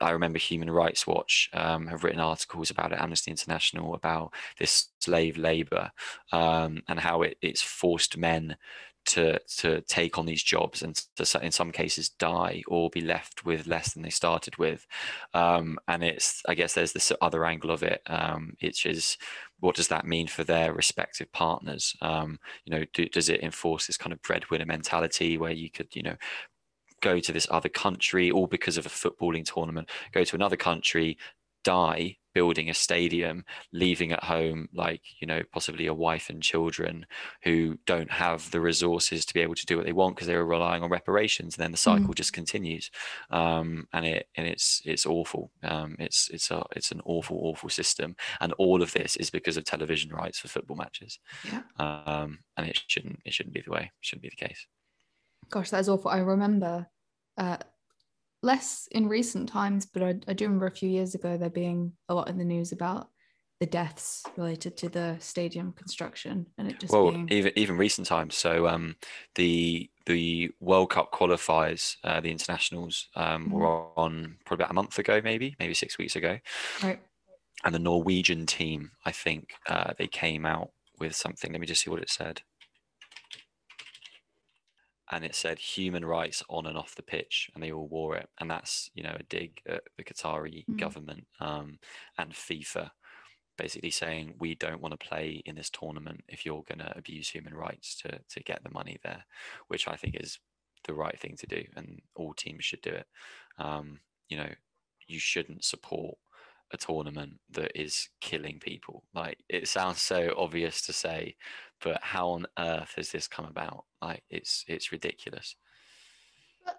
I 0.00 0.10
remember 0.10 0.38
Human 0.38 0.70
Rights 0.70 1.06
Watch 1.06 1.48
um, 1.54 1.86
have 1.86 2.04
written 2.04 2.20
articles 2.20 2.70
about 2.70 2.92
it, 2.92 3.00
Amnesty 3.00 3.30
International, 3.30 3.94
about 3.94 4.34
this 4.58 4.88
slave 5.00 5.38
labor 5.38 5.90
um, 6.32 6.82
and 6.88 7.00
how 7.00 7.22
it, 7.22 7.38
it's 7.40 7.62
forced 7.62 8.18
men 8.18 8.56
to 9.06 9.38
to 9.38 9.80
take 9.82 10.18
on 10.18 10.26
these 10.26 10.42
jobs 10.42 10.82
and 10.82 10.96
to 11.16 11.44
in 11.44 11.52
some 11.52 11.72
cases 11.72 12.08
die 12.08 12.62
or 12.68 12.90
be 12.90 13.00
left 13.00 13.44
with 13.44 13.66
less 13.66 13.94
than 13.94 14.02
they 14.02 14.10
started 14.10 14.56
with. 14.58 14.86
Um, 15.34 15.78
and 15.88 16.02
it's 16.04 16.42
i 16.48 16.54
guess 16.54 16.74
there's 16.74 16.92
this 16.92 17.12
other 17.20 17.44
angle 17.44 17.70
of 17.70 17.82
it 17.82 18.02
um, 18.06 18.54
which 18.60 18.86
is 18.86 19.16
what 19.60 19.74
does 19.74 19.88
that 19.88 20.04
mean 20.04 20.26
for 20.26 20.44
their 20.44 20.74
respective 20.74 21.32
partners? 21.32 21.96
Um, 22.02 22.38
you 22.64 22.76
know 22.76 22.84
do, 22.92 23.06
does 23.08 23.28
it 23.28 23.42
enforce 23.42 23.86
this 23.86 23.96
kind 23.96 24.12
of 24.12 24.22
breadwinner 24.22 24.66
mentality 24.66 25.38
where 25.38 25.52
you 25.52 25.70
could 25.70 25.94
you 25.94 26.02
know 26.02 26.16
go 27.00 27.20
to 27.20 27.32
this 27.32 27.46
other 27.50 27.68
country 27.68 28.30
all 28.30 28.46
because 28.46 28.76
of 28.78 28.86
a 28.86 28.88
footballing 28.88 29.44
tournament 29.44 29.90
go 30.12 30.24
to 30.24 30.34
another 30.34 30.56
country 30.56 31.18
die 31.66 32.16
building 32.36 32.68
a 32.68 32.74
stadium, 32.74 33.46
leaving 33.72 34.12
at 34.12 34.22
home 34.22 34.68
like 34.74 35.00
you 35.20 35.26
know 35.26 35.40
possibly 35.54 35.86
a 35.86 35.94
wife 35.94 36.28
and 36.28 36.42
children 36.42 37.06
who 37.44 37.78
don't 37.86 38.10
have 38.10 38.50
the 38.50 38.60
resources 38.60 39.24
to 39.24 39.32
be 39.32 39.40
able 39.40 39.54
to 39.54 39.64
do 39.64 39.74
what 39.74 39.86
they 39.86 39.92
want 39.94 40.14
because 40.14 40.28
they 40.28 40.36
were 40.36 40.44
relying 40.44 40.82
on 40.82 40.90
reparations, 40.90 41.56
and 41.56 41.64
then 41.64 41.70
the 41.70 41.78
cycle 41.78 42.12
mm. 42.12 42.14
just 42.14 42.34
continues, 42.34 42.90
um, 43.30 43.88
and 43.94 44.04
it 44.04 44.28
and 44.36 44.46
it's 44.46 44.82
it's 44.84 45.06
awful. 45.06 45.50
Um, 45.62 45.96
it's 45.98 46.28
it's 46.28 46.50
a 46.50 46.62
it's 46.76 46.92
an 46.92 47.00
awful 47.06 47.38
awful 47.42 47.70
system, 47.70 48.16
and 48.38 48.52
all 48.58 48.82
of 48.82 48.92
this 48.92 49.16
is 49.16 49.30
because 49.30 49.56
of 49.56 49.64
television 49.64 50.10
rights 50.12 50.38
for 50.38 50.48
football 50.48 50.76
matches. 50.76 51.18
Yeah. 51.50 51.62
Um, 51.78 52.40
and 52.58 52.68
it 52.68 52.78
shouldn't 52.86 53.20
it 53.24 53.32
shouldn't 53.32 53.54
be 53.54 53.62
the 53.62 53.72
way. 53.72 53.84
It 53.84 54.02
shouldn't 54.02 54.24
be 54.24 54.34
the 54.36 54.46
case. 54.46 54.66
Gosh, 55.48 55.70
that 55.70 55.80
is 55.80 55.88
awful. 55.88 56.10
I 56.10 56.18
remember. 56.18 56.88
Uh, 57.38 57.56
less 58.42 58.88
in 58.90 59.08
recent 59.08 59.48
times, 59.48 59.86
but 59.86 60.02
I, 60.02 60.14
I 60.28 60.32
do 60.32 60.44
remember 60.44 60.66
a 60.66 60.70
few 60.70 60.88
years 60.88 61.14
ago 61.14 61.36
there 61.36 61.50
being 61.50 61.92
a 62.08 62.14
lot 62.14 62.28
in 62.28 62.38
the 62.38 62.44
news 62.44 62.72
about 62.72 63.08
the 63.58 63.66
deaths 63.66 64.22
related 64.36 64.76
to 64.76 64.88
the 64.88 65.16
stadium 65.18 65.72
construction 65.72 66.46
and 66.58 66.68
it 66.70 66.78
just 66.78 66.92
well 66.92 67.10
being... 67.10 67.28
even 67.30 67.52
even 67.56 67.76
recent 67.76 68.06
times. 68.06 68.36
So 68.36 68.68
um 68.68 68.96
the 69.34 69.90
the 70.04 70.50
world 70.60 70.90
cup 70.90 71.12
qualifiers 71.12 71.96
uh, 72.04 72.20
the 72.20 72.30
internationals 72.30 73.08
um, 73.16 73.48
mm. 73.48 73.52
were 73.52 73.66
on 73.96 74.36
probably 74.44 74.62
about 74.62 74.70
a 74.70 74.74
month 74.74 74.98
ago 74.98 75.20
maybe 75.24 75.56
maybe 75.58 75.74
six 75.74 75.96
weeks 75.98 76.16
ago. 76.16 76.38
Right. 76.82 77.00
And 77.64 77.74
the 77.74 77.80
norwegian 77.80 78.44
team 78.44 78.92
i 79.06 79.10
think 79.10 79.54
uh, 79.68 79.94
they 79.98 80.06
came 80.06 80.44
out 80.44 80.70
with 80.98 81.14
something. 81.14 81.52
Let 81.52 81.60
me 81.60 81.66
just 81.66 81.82
see 81.82 81.90
what 81.90 82.02
it 82.02 82.10
said 82.10 82.42
and 85.10 85.24
it 85.24 85.34
said 85.34 85.58
human 85.58 86.04
rights 86.04 86.42
on 86.48 86.66
and 86.66 86.76
off 86.76 86.94
the 86.94 87.02
pitch, 87.02 87.50
and 87.54 87.62
they 87.62 87.72
all 87.72 87.88
wore 87.88 88.16
it. 88.16 88.28
And 88.40 88.50
that's 88.50 88.90
you 88.94 89.02
know 89.02 89.16
a 89.18 89.22
dig 89.24 89.60
at 89.66 89.82
the 89.96 90.04
Qatari 90.04 90.64
mm. 90.66 90.78
government 90.78 91.26
um, 91.40 91.78
and 92.18 92.32
FIFA, 92.32 92.90
basically 93.56 93.90
saying 93.90 94.34
we 94.38 94.54
don't 94.54 94.82
want 94.82 94.98
to 94.98 95.08
play 95.08 95.42
in 95.46 95.56
this 95.56 95.70
tournament 95.70 96.24
if 96.28 96.44
you're 96.44 96.64
going 96.68 96.78
to 96.78 96.96
abuse 96.96 97.28
human 97.28 97.54
rights 97.54 97.96
to 98.02 98.18
to 98.28 98.42
get 98.42 98.62
the 98.62 98.72
money 98.72 98.98
there, 99.02 99.24
which 99.68 99.88
I 99.88 99.96
think 99.96 100.16
is 100.20 100.38
the 100.86 100.94
right 100.94 101.18
thing 101.18 101.36
to 101.38 101.46
do, 101.46 101.64
and 101.76 102.00
all 102.14 102.34
teams 102.34 102.64
should 102.64 102.82
do 102.82 102.90
it. 102.90 103.06
Um, 103.58 104.00
you 104.28 104.36
know, 104.36 104.50
you 105.06 105.18
shouldn't 105.18 105.64
support 105.64 106.16
a 106.72 106.76
tournament 106.76 107.34
that 107.50 107.72
is 107.80 108.08
killing 108.20 108.58
people. 108.60 109.04
Like 109.14 109.38
it 109.48 109.68
sounds 109.68 110.02
so 110.02 110.34
obvious 110.36 110.82
to 110.86 110.92
say, 110.92 111.36
but 111.82 112.00
how 112.02 112.30
on 112.30 112.46
earth 112.58 112.94
has 112.96 113.10
this 113.10 113.28
come 113.28 113.46
about? 113.46 113.84
Like 114.02 114.22
it's 114.30 114.64
it's 114.68 114.92
ridiculous. 114.92 115.56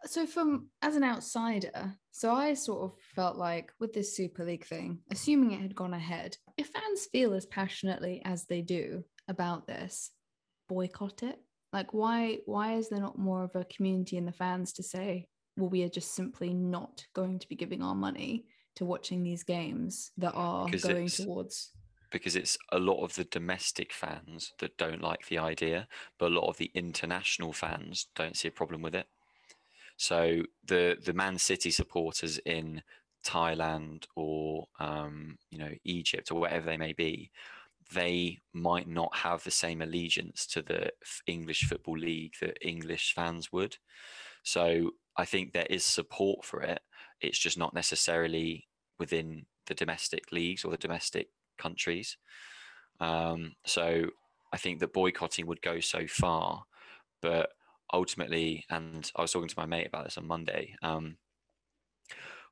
So 0.04 0.26
from 0.26 0.68
as 0.82 0.96
an 0.96 1.04
outsider, 1.04 1.96
so 2.12 2.34
I 2.34 2.54
sort 2.56 2.84
of 2.84 3.00
felt 3.16 3.38
like 3.38 3.72
with 3.80 3.94
this 3.94 4.16
Super 4.16 4.44
League 4.44 4.66
thing, 4.66 5.00
assuming 5.12 5.52
it 5.52 5.62
had 5.62 5.76
gone 5.76 5.94
ahead, 5.94 6.38
if 6.58 6.68
fans 6.68 7.08
feel 7.12 7.34
as 7.34 7.46
passionately 7.46 8.22
as 8.26 8.46
they 8.46 8.62
do 8.62 9.06
about 9.30 9.66
this, 9.66 10.12
boycott 10.68 11.24
it. 11.24 11.40
Like 11.72 11.94
why 11.94 12.40
why 12.46 12.74
is 12.74 12.90
there 12.90 13.00
not 13.00 13.18
more 13.18 13.44
of 13.44 13.56
a 13.56 13.66
community 13.66 14.18
in 14.18 14.26
the 14.26 14.32
fans 14.32 14.74
to 14.74 14.84
say, 14.84 15.28
well, 15.56 15.70
we 15.70 15.84
are 15.84 15.90
just 15.90 16.14
simply 16.14 16.54
not 16.54 17.06
going 17.14 17.40
to 17.40 17.48
be 17.48 17.56
giving 17.56 17.82
our 17.82 17.96
money 17.96 18.46
to 18.78 18.86
watching 18.86 19.24
these 19.24 19.44
games 19.44 20.12
that 20.18 20.34
are 20.34 20.66
because 20.66 20.84
going 20.84 21.08
towards 21.08 21.72
because 22.10 22.36
it's 22.36 22.58
a 22.72 22.80
lot 22.80 23.04
of 23.04 23.16
the 23.16 23.26
domestic 23.26 23.92
fans 23.92 24.54
that 24.60 24.78
don't 24.78 25.02
like 25.02 25.28
the 25.28 25.38
idea, 25.38 25.88
but 26.18 26.32
a 26.32 26.36
lot 26.36 26.48
of 26.48 26.58
the 26.58 26.72
international 26.74 27.52
fans 27.52 28.08
don't 28.16 28.38
see 28.38 28.48
a 28.48 28.52
problem 28.52 28.82
with 28.82 28.96
it. 28.96 29.08
So 29.98 30.44
the 30.66 30.98
the 31.04 31.14
Man 31.14 31.38
City 31.38 31.72
supporters 31.72 32.38
in 32.46 32.84
Thailand 33.26 34.06
or 34.16 34.68
um, 34.80 35.38
you 35.50 35.58
know 35.58 35.72
Egypt 35.84 36.32
or 36.32 36.40
wherever 36.40 36.66
they 36.66 36.78
may 36.78 36.94
be, 36.94 37.32
they 37.94 38.40
might 38.54 38.88
not 38.88 39.16
have 39.16 39.44
the 39.44 39.52
same 39.52 39.82
allegiance 39.82 40.46
to 40.48 40.62
the 40.62 40.92
English 41.26 41.64
football 41.66 41.98
league 41.98 42.36
that 42.42 42.58
English 42.62 43.14
fans 43.16 43.52
would. 43.52 43.78
So 44.44 44.92
I 45.18 45.26
think 45.26 45.52
there 45.52 45.68
is 45.70 45.84
support 45.84 46.46
for 46.46 46.62
it. 46.62 46.80
It's 47.20 47.40
just 47.40 47.58
not 47.58 47.74
necessarily 47.74 48.67
within 49.00 49.46
the 49.68 49.74
domestic 49.74 50.32
leagues 50.32 50.64
or 50.64 50.72
the 50.72 50.78
domestic 50.78 51.30
countries. 51.58 52.18
Um, 53.00 53.56
so 53.66 54.06
I 54.54 54.58
think 54.58 54.80
that 54.80 54.94
boycotting 54.94 55.46
would 55.48 55.62
go 55.62 55.80
so 55.80 56.08
far, 56.08 56.64
but 57.22 57.52
ultimately, 57.94 58.66
and 58.70 59.10
I 59.16 59.22
was 59.22 59.32
talking 59.32 59.48
to 59.48 59.60
my 59.60 59.66
mate 59.66 59.88
about 59.88 60.06
this 60.06 60.18
on 60.18 60.28
Monday. 60.28 60.76
Um, 60.82 61.18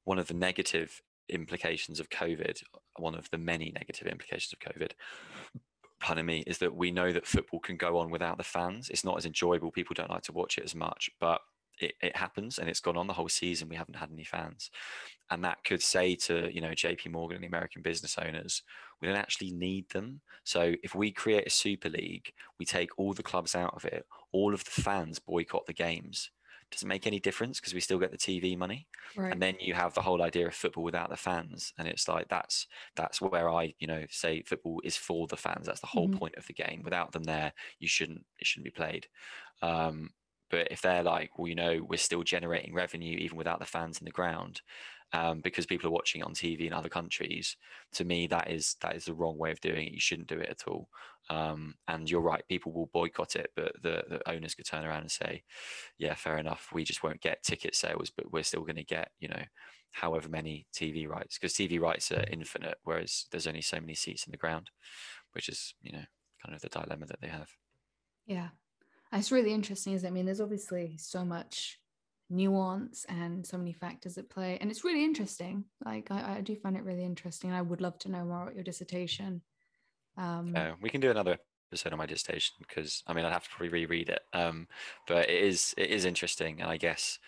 one 0.04 0.20
of 0.20 0.28
the 0.28 0.34
negative 0.34 1.02
implications 1.30 2.00
of 2.00 2.10
COVID, 2.10 2.62
one 2.98 3.16
of 3.16 3.30
the 3.32 3.38
many 3.38 3.72
negative 3.72 4.08
implications 4.08 4.54
of 4.54 4.60
COVID, 4.60 4.92
pardon 6.00 6.26
me, 6.26 6.44
is 6.46 6.60
that 6.60 6.76
we 6.76 6.92
know 6.92 7.12
that 7.12 7.26
football 7.26 7.60
can 7.60 7.78
go 7.78 7.98
on 7.98 8.12
without 8.12 8.38
the 8.38 8.44
fans. 8.44 8.90
It's 8.90 9.04
not 9.04 9.18
as 9.18 9.26
enjoyable. 9.26 9.72
People 9.72 9.96
don't 9.96 10.12
like 10.12 10.24
to 10.24 10.34
watch 10.34 10.58
it 10.58 10.64
as 10.64 10.76
much, 10.76 11.10
but 11.20 11.42
it, 11.80 11.94
it 12.02 12.16
happens 12.16 12.58
and 12.58 12.70
it's 12.70 12.80
gone 12.80 12.98
on 12.98 13.08
the 13.08 13.14
whole 13.14 13.30
season. 13.30 13.70
We 13.70 13.76
haven't 13.76 13.98
had 13.98 14.12
any 14.12 14.24
fans. 14.24 14.70
And 15.30 15.44
that 15.44 15.64
could 15.64 15.82
say 15.82 16.16
to, 16.16 16.54
you 16.54 16.62
know, 16.62 16.72
JP 16.72 17.12
Morgan 17.12 17.36
and 17.36 17.44
the 17.44 17.48
American 17.48 17.82
business 17.82 18.18
owners, 18.18 18.64
we 19.02 19.08
don't 19.08 19.18
actually 19.18 19.52
need 19.52 19.90
them. 19.90 20.22
So 20.44 20.76
if 20.84 20.96
we 20.96 21.12
create 21.12 21.48
a 21.48 21.52
super 21.52 21.90
league, 21.90 22.32
we 22.60 22.66
take 22.66 22.90
all 22.98 23.14
the 23.14 23.24
clubs 23.24 23.56
out 23.56 23.74
of 23.76 23.86
it, 23.86 24.06
all 24.32 24.54
of 24.54 24.64
the 24.64 24.82
fans 24.82 25.20
boycott 25.20 25.66
the 25.66 25.74
games. 25.74 26.30
Does 26.72 26.82
it 26.82 26.88
make 26.88 27.06
any 27.06 27.20
difference 27.20 27.60
because 27.60 27.74
we 27.74 27.80
still 27.80 28.00
get 28.00 28.12
the 28.12 28.18
TV 28.18 28.58
money? 28.58 28.88
Right. 29.16 29.32
And 29.32 29.42
then 29.42 29.56
you 29.60 29.74
have 29.76 29.94
the 29.94 30.02
whole 30.02 30.22
idea 30.22 30.48
of 30.48 30.56
football 30.56 30.84
without 30.84 31.10
the 31.10 31.16
fans. 31.16 31.74
And 31.78 31.88
it's 31.88 32.08
like 32.08 32.28
that's 32.28 32.68
that's 32.96 33.22
where 33.22 33.50
I, 33.50 33.74
you 33.80 33.88
know, 33.88 34.04
say 34.10 34.42
football 34.42 34.82
is 34.84 34.98
for 34.98 35.28
the 35.28 35.38
fans. 35.38 35.68
That's 35.68 35.80
the 35.80 35.88
whole 35.88 36.10
mm-hmm. 36.10 36.18
point 36.18 36.36
of 36.38 36.48
the 36.48 36.54
game. 36.54 36.82
Without 36.84 37.12
them 37.12 37.24
there, 37.24 37.54
you 37.80 37.88
shouldn't 37.88 38.26
it 38.40 38.48
shouldn't 38.48 38.66
be 38.66 38.72
played. 38.72 39.08
Um, 39.62 40.10
but 40.50 40.68
if 40.72 40.82
they're 40.82 41.04
like, 41.04 41.38
well, 41.38 41.48
you 41.48 41.56
know, 41.56 41.86
we're 41.88 41.98
still 41.98 42.24
generating 42.24 42.74
revenue 42.74 43.18
even 43.18 43.38
without 43.38 43.60
the 43.60 43.66
fans 43.66 44.00
in 44.00 44.06
the 44.06 44.12
ground, 44.12 44.62
um, 45.14 45.40
because 45.42 45.66
people 45.66 45.88
are 45.88 45.94
watching 45.94 46.24
on 46.24 46.34
TV 46.34 46.68
in 46.68 46.74
other 46.74 46.90
countries, 46.90 47.58
to 47.94 48.04
me 48.04 48.28
that 48.28 48.50
is 48.50 48.76
that 48.82 48.96
is 48.96 49.06
the 49.06 49.14
wrong 49.14 49.38
way 49.38 49.52
of 49.52 49.62
doing 49.62 49.88
it. 49.88 49.94
You 49.94 50.00
shouldn't 50.00 50.28
do 50.28 50.40
it 50.40 50.50
at 50.50 50.68
all. 50.68 50.90
Um, 51.30 51.76
and 51.88 52.10
you're 52.10 52.22
right, 52.22 52.48
people 52.48 52.72
will 52.72 52.90
boycott 52.94 53.36
it, 53.36 53.52
but 53.56 53.74
the, 53.82 54.04
the 54.08 54.30
owners 54.30 54.54
could 54.54 54.66
turn 54.66 54.86
around 54.86 55.02
and 55.02 55.12
say, 55.12 55.44
yeah, 55.98 56.14
fair 56.14 56.38
enough. 56.38 56.70
We 56.72 56.84
just 56.84 57.02
won't 57.02 57.22
get 57.22 57.44
ticket 57.44 57.76
sales, 57.76 58.12
but 58.16 58.32
we're 58.32 58.44
still 58.44 58.62
going 58.62 58.76
to 58.76 58.84
get, 58.84 59.10
you 59.20 59.30
know, 59.30 59.42
however 59.92 60.28
many 60.28 60.68
TV 60.76 61.08
rights 61.08 61.40
because 61.40 61.54
TV 61.54 61.80
rights 61.80 62.12
are 62.12 62.26
infinite, 62.30 62.78
whereas 62.84 63.26
there's 63.32 63.48
only 63.48 63.62
so 63.62 63.80
many 63.80 63.96
seats 63.96 64.28
in 64.28 64.32
the 64.32 64.38
ground, 64.38 64.70
which 65.34 65.50
is, 65.50 65.74
you 65.82 65.94
know, 65.94 66.04
kind 66.44 66.54
of 66.54 66.62
the 66.62 66.70
dilemma 66.70 67.06
that 67.06 67.22
they 67.22 67.28
have. 67.28 67.50
Yeah, 68.28 68.50
it's 69.18 69.32
really 69.32 69.54
interesting, 69.54 69.94
isn't 69.94 70.06
it? 70.06 70.10
I 70.10 70.14
mean, 70.14 70.26
there's 70.26 70.42
obviously 70.42 70.96
so 70.98 71.24
much 71.24 71.80
nuance 72.30 73.06
and 73.08 73.46
so 73.46 73.58
many 73.58 73.74
factors 73.74 74.18
at 74.18 74.30
play, 74.30 74.58
and 74.60 74.70
it's 74.72 74.84
really 74.84 75.04
interesting. 75.04 75.66
Like, 75.84 76.12
I, 76.12 76.38
I 76.38 76.42
do 76.42 76.56
find 76.56 76.76
it 76.76 76.84
really 76.84 77.04
interesting. 77.04 77.50
And 77.50 77.58
I 77.58 77.62
would 77.62 77.82
love 77.82 77.98
to 78.00 78.12
know 78.12 78.26
more 78.26 78.44
about 78.44 78.56
your 78.56 78.64
dissertation. 78.64 79.42
Um, 80.18 80.54
yeah, 80.56 80.74
we 80.82 80.90
can 80.90 81.02
do 81.02 81.12
another 81.12 81.38
episode 81.72 81.94
on 81.94 82.00
my 82.00 82.06
dissertation 82.06 82.56
because 82.60 83.04
I 83.08 83.14
mean 83.14 83.26
I'd 83.26 83.34
have 83.34 83.44
to 83.44 83.50
probably 83.50 83.70
reread 83.70 84.10
it. 84.10 84.22
Um, 84.34 84.68
but 85.08 85.30
it 85.30 85.44
is 85.44 85.74
it 85.78 85.90
is 85.90 86.06
interesting, 86.06 86.62
and 86.62 86.70
I 86.70 86.78
guess 86.78 87.20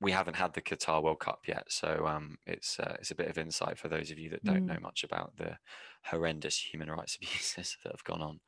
we 0.00 0.12
haven't 0.12 0.36
had 0.36 0.52
the 0.52 0.60
Qatar 0.60 1.02
World 1.02 1.20
Cup 1.20 1.40
yet, 1.46 1.64
so 1.68 2.06
um, 2.06 2.36
it's 2.46 2.78
uh, 2.78 2.96
it's 2.98 3.10
a 3.10 3.14
bit 3.14 3.28
of 3.28 3.38
insight 3.38 3.78
for 3.78 3.88
those 3.88 4.10
of 4.10 4.18
you 4.18 4.30
that 4.30 4.44
don't 4.44 4.64
mm. 4.64 4.74
know 4.74 4.80
much 4.80 5.04
about 5.04 5.36
the 5.36 5.56
horrendous 6.04 6.58
human 6.58 6.90
rights 6.90 7.16
abuses 7.22 7.76
that 7.82 7.92
have 7.92 8.04
gone 8.04 8.22
on. 8.22 8.40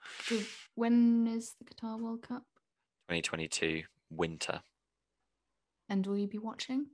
When 0.75 1.27
is 1.27 1.55
the 1.59 1.65
Qatar 1.65 1.99
World 2.01 2.23
Cup? 2.23 2.45
2022 3.09 3.83
winter. 4.11 4.61
And 5.89 6.07
will 6.07 6.19
you 6.19 6.27
be 6.27 6.39
watching? 6.39 6.87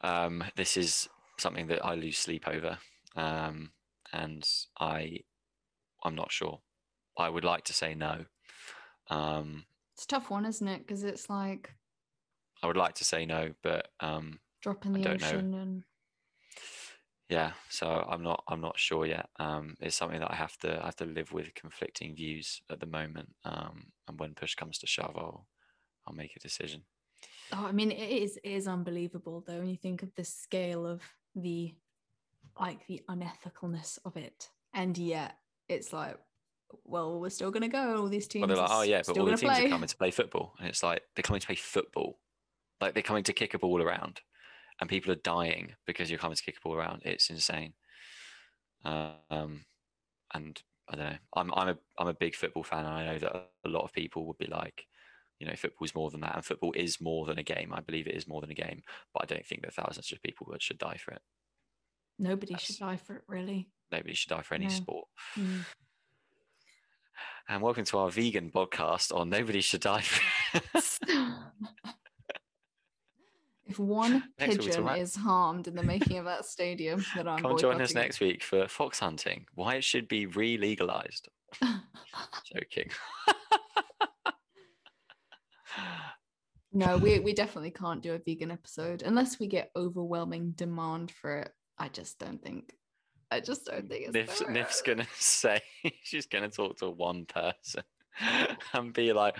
Um, 0.00 0.44
this 0.56 0.76
is 0.76 1.08
something 1.38 1.68
that 1.68 1.84
I 1.84 1.94
lose 1.94 2.18
sleep 2.18 2.48
over, 2.48 2.78
um, 3.14 3.70
and 4.12 4.44
I 4.78 5.20
I'm 6.02 6.14
not 6.14 6.32
sure. 6.32 6.60
I 7.16 7.28
would 7.28 7.44
like 7.44 7.64
to 7.64 7.72
say 7.72 7.94
no. 7.94 8.24
Um, 9.08 9.64
it's 9.94 10.04
a 10.04 10.08
tough 10.08 10.30
one, 10.30 10.44
isn't 10.44 10.66
it? 10.66 10.80
Because 10.80 11.04
it's 11.04 11.30
like 11.30 11.72
I 12.62 12.66
would 12.66 12.76
like 12.76 12.94
to 12.96 13.04
say 13.04 13.24
no, 13.24 13.52
but 13.62 13.88
um, 14.00 14.40
drop 14.60 14.84
in 14.84 14.92
the 14.92 15.08
ocean 15.08 15.52
know. 15.52 15.58
and 15.58 15.82
yeah. 17.28 17.52
So 17.68 17.86
I'm 18.08 18.22
not 18.22 18.42
I'm 18.48 18.60
not 18.60 18.78
sure 18.78 19.06
yet. 19.06 19.28
Um, 19.38 19.74
it's 19.80 19.96
something 19.96 20.20
that 20.20 20.30
I 20.30 20.36
have 20.36 20.56
to 20.58 20.80
I 20.80 20.86
have 20.86 20.96
to 20.96 21.04
live 21.04 21.32
with 21.32 21.54
conflicting 21.54 22.14
views 22.14 22.60
at 22.70 22.80
the 22.80 22.86
moment. 22.86 23.28
Um, 23.44 23.86
and 24.08 24.18
when 24.18 24.34
push 24.34 24.54
comes 24.54 24.78
to 24.78 24.86
shove, 24.86 25.14
I'll 25.16 25.46
I'll 26.06 26.14
make 26.14 26.36
a 26.36 26.40
decision. 26.40 26.82
Oh, 27.52 27.66
I 27.66 27.72
mean, 27.72 27.90
it 27.90 28.10
is 28.10 28.36
it 28.42 28.50
is 28.50 28.68
unbelievable 28.68 29.44
though 29.46 29.58
when 29.58 29.68
you 29.68 29.76
think 29.76 30.02
of 30.02 30.14
the 30.14 30.24
scale 30.24 30.86
of 30.86 31.02
the 31.34 31.74
like 32.58 32.86
the 32.86 33.02
unethicalness 33.10 33.98
of 34.04 34.16
it, 34.16 34.48
and 34.72 34.96
yet 34.96 35.36
it's 35.68 35.92
like 35.92 36.18
well, 36.84 37.20
we're 37.20 37.30
still 37.30 37.50
going 37.50 37.62
to 37.62 37.68
go. 37.68 38.02
All 38.02 38.08
these 38.08 38.26
teams. 38.26 38.48
Well, 38.48 38.56
like, 38.56 38.70
oh 38.70 38.82
yeah, 38.82 39.02
but 39.06 39.18
all 39.18 39.24
the 39.24 39.36
teams 39.36 39.40
play. 39.42 39.66
are 39.66 39.68
coming 39.68 39.88
to 39.88 39.96
play 39.96 40.10
football, 40.10 40.54
and 40.58 40.68
it's 40.68 40.82
like 40.82 41.02
they're 41.14 41.22
coming 41.22 41.40
to 41.40 41.46
play 41.46 41.56
football. 41.56 42.18
Like 42.80 42.94
they're 42.94 43.02
coming 43.02 43.24
to 43.24 43.32
kick 43.32 43.54
a 43.54 43.58
ball 43.58 43.82
around. 43.82 44.20
And 44.80 44.90
people 44.90 45.12
are 45.12 45.16
dying 45.16 45.74
because 45.86 46.10
you're 46.10 46.18
coming 46.18 46.36
to 46.36 46.42
kick 46.42 46.56
a 46.58 46.60
ball 46.60 46.76
around. 46.76 47.02
It's 47.04 47.30
insane. 47.30 47.72
Um, 48.84 49.64
and 50.34 50.60
I 50.88 50.96
don't 50.96 51.10
know. 51.10 51.16
I'm 51.34 51.54
I'm 51.54 51.68
a 51.68 51.76
I'm 51.98 52.08
a 52.08 52.14
big 52.14 52.34
football 52.34 52.62
fan, 52.62 52.84
and 52.84 52.94
I 52.94 53.04
know 53.06 53.18
that 53.18 53.50
a 53.64 53.68
lot 53.68 53.84
of 53.84 53.92
people 53.92 54.26
would 54.26 54.38
be 54.38 54.46
like, 54.46 54.86
you 55.38 55.46
know, 55.46 55.56
football's 55.56 55.94
more 55.94 56.10
than 56.10 56.20
that, 56.20 56.36
and 56.36 56.44
football 56.44 56.72
is 56.72 57.00
more 57.00 57.26
than 57.26 57.38
a 57.38 57.42
game. 57.42 57.72
I 57.72 57.80
believe 57.80 58.06
it 58.06 58.14
is 58.14 58.28
more 58.28 58.40
than 58.40 58.50
a 58.50 58.54
game, 58.54 58.82
but 59.12 59.22
I 59.22 59.26
don't 59.26 59.46
think 59.46 59.62
that 59.62 59.74
thousands 59.74 60.12
of 60.12 60.22
people 60.22 60.46
should 60.58 60.78
die 60.78 60.98
for 61.02 61.12
it. 61.12 61.22
Nobody 62.18 62.52
That's, 62.52 62.64
should 62.64 62.78
die 62.78 62.96
for 62.96 63.16
it, 63.16 63.22
really. 63.28 63.68
Nobody 63.90 64.14
should 64.14 64.30
die 64.30 64.42
for 64.42 64.54
any 64.54 64.66
no. 64.66 64.70
sport. 64.70 65.08
Mm. 65.36 65.64
And 67.48 67.62
welcome 67.62 67.84
to 67.84 67.98
our 67.98 68.10
vegan 68.10 68.50
podcast 68.50 69.14
on 69.14 69.28
Nobody 69.30 69.60
Should 69.60 69.82
Die. 69.82 70.02
if 73.76 73.80
one 73.80 74.22
pigeon 74.38 74.88
is 74.88 75.14
harmed 75.14 75.68
in 75.68 75.74
the 75.74 75.82
making 75.82 76.18
of 76.18 76.24
that 76.24 76.44
stadium, 76.46 77.04
that 77.14 77.28
I'm 77.28 77.38
come 77.38 77.58
join 77.58 77.80
us 77.80 77.94
next 77.94 78.20
week 78.20 78.42
for 78.42 78.66
fox 78.68 78.98
hunting. 78.98 79.46
Why 79.54 79.76
it 79.76 79.84
should 79.84 80.08
be 80.08 80.26
re-legalized. 80.26 81.28
Joking. 82.52 82.90
no, 86.72 86.96
we 86.96 87.18
we 87.20 87.32
definitely 87.32 87.70
can't 87.70 88.02
do 88.02 88.14
a 88.14 88.18
vegan 88.18 88.50
episode 88.50 89.02
unless 89.02 89.38
we 89.38 89.46
get 89.46 89.70
overwhelming 89.76 90.52
demand 90.52 91.10
for 91.10 91.38
it. 91.38 91.52
I 91.78 91.88
just 91.88 92.18
don't 92.18 92.42
think 92.42 92.74
I 93.30 93.40
just 93.40 93.66
don't 93.66 93.88
think 93.88 94.06
it's 94.06 94.14
Nif's, 94.14 94.42
Nif's 94.48 94.82
gonna 94.82 95.06
say 95.18 95.60
she's 96.02 96.26
gonna 96.26 96.48
talk 96.48 96.78
to 96.78 96.90
one 96.90 97.26
person 97.26 97.82
and 98.72 98.92
be 98.92 99.12
like, 99.12 99.36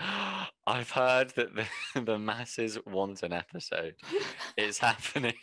I've 0.65 0.91
heard 0.91 1.29
that 1.31 1.55
the, 1.55 1.65
the 2.01 2.19
masses 2.19 2.77
want 2.85 3.23
an 3.23 3.33
episode. 3.33 3.95
It's 4.57 4.79
happening. 4.79 5.35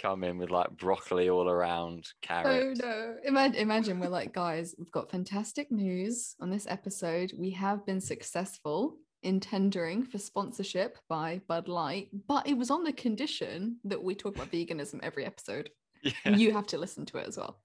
Come 0.00 0.22
in 0.22 0.36
with 0.36 0.50
like 0.50 0.70
broccoli 0.76 1.30
all 1.30 1.48
around, 1.48 2.04
oh, 2.06 2.16
carrots. 2.20 2.80
Oh 2.82 2.86
no. 2.86 3.16
Imagine, 3.24 3.56
imagine 3.56 4.00
we're 4.00 4.08
like, 4.08 4.34
guys, 4.34 4.74
we've 4.78 4.90
got 4.90 5.10
fantastic 5.10 5.72
news 5.72 6.36
on 6.40 6.50
this 6.50 6.66
episode. 6.68 7.32
We 7.38 7.50
have 7.52 7.86
been 7.86 8.00
successful 8.00 8.96
in 9.22 9.40
tendering 9.40 10.04
for 10.04 10.18
sponsorship 10.18 10.98
by 11.08 11.40
Bud 11.48 11.68
Light, 11.68 12.08
but 12.28 12.46
it 12.46 12.56
was 12.56 12.70
on 12.70 12.84
the 12.84 12.92
condition 12.92 13.76
that 13.84 14.02
we 14.02 14.14
talk 14.14 14.34
about 14.36 14.52
veganism 14.52 15.00
every 15.02 15.24
episode. 15.24 15.70
Yeah. 16.02 16.36
You 16.36 16.52
have 16.52 16.66
to 16.68 16.78
listen 16.78 17.06
to 17.06 17.18
it 17.18 17.28
as 17.28 17.38
well. 17.38 17.60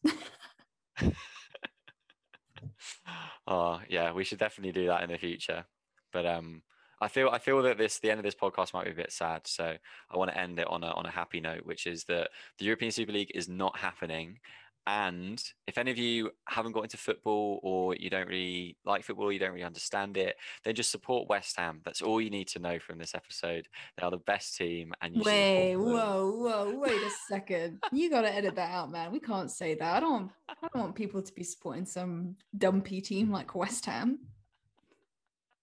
oh 3.48 3.80
yeah, 3.90 4.12
we 4.12 4.24
should 4.24 4.40
definitely 4.40 4.72
do 4.72 4.88
that 4.88 5.04
in 5.04 5.10
the 5.10 5.18
future. 5.18 5.66
But 6.12 6.26
um, 6.26 6.62
I 7.02 7.08
feel 7.08 7.30
I 7.30 7.40
feel 7.40 7.62
that 7.64 7.78
this 7.78 8.00
the 8.00 8.10
end 8.10 8.20
of 8.20 8.24
this 8.24 8.36
podcast 8.36 8.74
might 8.74 8.86
be 8.86 8.92
a 8.92 8.96
bit 8.96 9.12
sad. 9.12 9.42
So 9.46 9.76
I 10.10 10.18
want 10.18 10.32
to 10.32 10.38
end 10.38 10.60
it 10.60 10.68
on 10.68 10.84
a 10.84 10.88
on 10.88 11.06
a 11.06 11.12
happy 11.12 11.42
note, 11.42 11.66
which 11.66 11.88
is 11.88 12.06
that 12.06 12.30
the 12.58 12.66
European 12.66 12.92
Super 12.92 13.12
League 13.12 13.32
is 13.36 13.50
not 13.50 13.78
happening, 13.78 14.40
and 14.88 15.42
if 15.66 15.80
any 15.80 15.90
of 15.90 15.98
you 15.98 16.32
haven't 16.48 16.74
got 16.74 16.84
into 16.84 16.98
football 16.98 17.60
or 17.64 17.96
you 17.96 18.10
don't 18.10 18.28
really 18.28 18.78
like 18.86 19.04
football, 19.04 19.32
you 19.32 19.40
don't 19.40 19.52
really 19.52 19.64
understand 19.64 20.16
it, 20.16 20.36
then 20.64 20.76
just 20.76 20.92
support 20.92 21.28
West 21.28 21.58
Ham. 21.58 21.82
That's 21.84 22.04
all 22.04 22.22
you 22.22 22.30
need 22.30 22.48
to 22.50 22.60
know 22.60 22.78
from 22.78 23.00
this 23.00 23.16
episode. 23.16 23.68
They 23.98 24.04
are 24.04 24.12
the 24.12 24.18
best 24.18 24.58
team. 24.58 24.94
And 25.02 25.16
you 25.16 25.24
wait, 25.24 25.76
whoa, 25.76 26.32
whoa, 26.38 26.78
wait 26.78 27.02
a 27.02 27.10
second. 27.28 27.80
you 27.92 28.12
got 28.12 28.22
to 28.22 28.34
edit 28.34 28.56
that 28.56 28.72
out, 28.72 28.92
man. 28.92 29.12
We 29.12 29.20
can't 29.20 29.50
say 29.50 29.74
that. 29.74 29.96
I 29.96 30.00
don't. 30.00 30.30
I 30.48 30.54
don't 30.62 30.84
want 30.84 30.96
people 30.96 31.22
to 31.22 31.34
be 31.34 31.44
supporting 31.44 31.86
some 31.86 32.36
dumpy 32.56 33.02
team 33.02 33.32
like 33.32 33.56
West 33.56 33.88
Ham. 33.88 34.20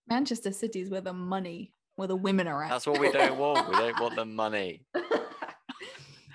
Manchester 0.09 0.51
City 0.51 0.81
is 0.81 0.91
where 0.91 1.01
the 1.01 1.13
money, 1.13 1.73
where 1.95 2.09
the 2.09 2.17
women 2.17 2.49
are 2.49 2.65
at. 2.65 2.71
That's 2.71 2.89
what 2.89 2.99
we 2.99 3.13
don't 3.13 3.39
want. 3.39 3.69
We 3.69 3.77
don't 3.77 4.01
want 4.01 4.17
the 4.17 4.25
money. 4.25 4.83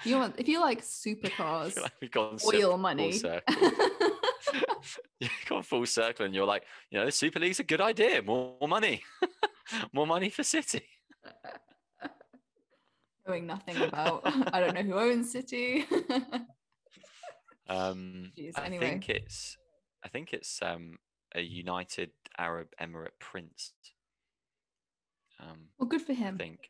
You 0.04 0.18
want 0.18 0.36
if 0.38 0.48
you 0.48 0.62
like 0.62 0.82
supercars, 0.82 1.76
like 1.82 1.92
we've 2.02 2.12
gone 2.12 2.38
oil 2.46 2.78
money. 2.78 3.20
You've 5.20 5.32
gone 5.50 5.64
full 5.64 5.86
circle, 5.86 6.26
and 6.26 6.34
you're 6.34 6.46
like, 6.46 6.64
you 6.90 7.00
know, 7.00 7.06
the 7.06 7.12
Super 7.12 7.40
League's 7.40 7.60
a 7.60 7.64
good 7.64 7.82
idea. 7.82 8.22
More, 8.22 8.56
more 8.60 8.70
money, 8.70 9.04
more 9.94 10.08
money 10.08 10.30
for 10.30 10.44
City. 10.44 10.84
Knowing 13.28 13.48
nothing 13.48 13.78
about, 13.78 14.22
I 14.54 14.60
don't 14.60 14.74
know 14.76 14.84
who 14.84 14.94
owns 14.94 15.32
City. 15.32 15.86
um, 17.68 18.32
Jeez, 18.38 18.58
anyway. 18.64 18.86
I 18.86 18.90
think 18.90 19.10
it's, 19.10 19.58
I 20.06 20.08
think 20.08 20.34
it's 20.34 20.60
um, 20.62 20.98
a 21.36 21.42
United 21.42 22.12
Arab 22.38 22.68
Emirate 22.80 23.20
Prince. 23.20 23.74
Um, 25.40 25.70
well, 25.78 25.90
good 25.90 26.02
for 26.02 26.14
him. 26.14 26.36
I 26.36 26.44
think. 26.44 26.70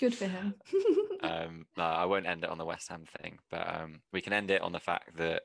Good 0.00 0.14
for 0.14 0.26
him. 0.26 0.54
um, 1.22 1.66
no, 1.76 1.82
I 1.82 2.04
won't 2.04 2.26
end 2.26 2.44
it 2.44 2.50
on 2.50 2.58
the 2.58 2.64
West 2.64 2.88
Ham 2.88 3.04
thing, 3.20 3.38
but 3.50 3.66
um, 3.74 4.00
we 4.12 4.20
can 4.20 4.32
end 4.32 4.50
it 4.50 4.62
on 4.62 4.72
the 4.72 4.80
fact 4.80 5.16
that 5.16 5.42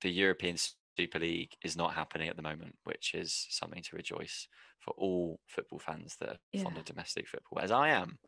the 0.00 0.10
European 0.10 0.56
Super 0.98 1.18
League 1.18 1.52
is 1.62 1.76
not 1.76 1.94
happening 1.94 2.28
at 2.28 2.36
the 2.36 2.42
moment, 2.42 2.76
which 2.84 3.14
is 3.14 3.46
something 3.50 3.82
to 3.82 3.96
rejoice 3.96 4.48
for 4.78 4.92
all 4.96 5.40
football 5.46 5.78
fans 5.78 6.16
that 6.20 6.28
are 6.30 6.38
yeah. 6.52 6.62
fond 6.62 6.78
of 6.78 6.84
domestic 6.84 7.28
football, 7.28 7.60
as 7.62 7.70
I 7.70 7.90
am. 7.90 8.18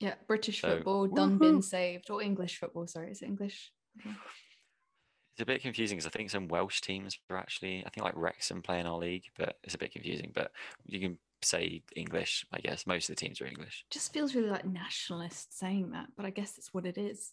Yeah, 0.00 0.14
British 0.26 0.60
so, 0.60 0.68
football 0.68 1.06
done 1.06 1.38
woo-hoo. 1.38 1.52
been 1.52 1.62
saved, 1.62 2.10
or 2.10 2.20
English 2.22 2.58
football. 2.58 2.86
Sorry, 2.86 3.10
is 3.10 3.22
it 3.22 3.26
English? 3.26 3.72
Okay. 4.00 4.14
It's 5.34 5.40
a 5.42 5.46
bit 5.46 5.62
confusing 5.62 5.96
because 5.96 6.06
I 6.06 6.10
think 6.10 6.28
some 6.28 6.48
Welsh 6.48 6.82
teams 6.82 7.18
are 7.30 7.38
actually, 7.38 7.84
I 7.86 7.88
think 7.88 8.04
like 8.04 8.16
Wrexham 8.16 8.60
play 8.60 8.80
in 8.80 8.86
our 8.86 8.98
league, 8.98 9.24
but 9.38 9.56
it's 9.64 9.74
a 9.74 9.78
bit 9.78 9.92
confusing. 9.92 10.30
But 10.34 10.50
you 10.84 11.00
can 11.00 11.18
say 11.44 11.82
English. 11.96 12.46
I 12.52 12.58
guess 12.58 12.86
most 12.86 13.08
of 13.08 13.16
the 13.16 13.20
teams 13.20 13.40
are 13.40 13.46
English. 13.46 13.84
Just 13.90 14.12
feels 14.12 14.34
really 14.34 14.50
like 14.50 14.64
nationalist 14.64 15.58
saying 15.58 15.90
that, 15.92 16.08
but 16.16 16.26
I 16.26 16.30
guess 16.30 16.58
it's 16.58 16.72
what 16.72 16.86
it 16.86 16.98
is. 16.98 17.32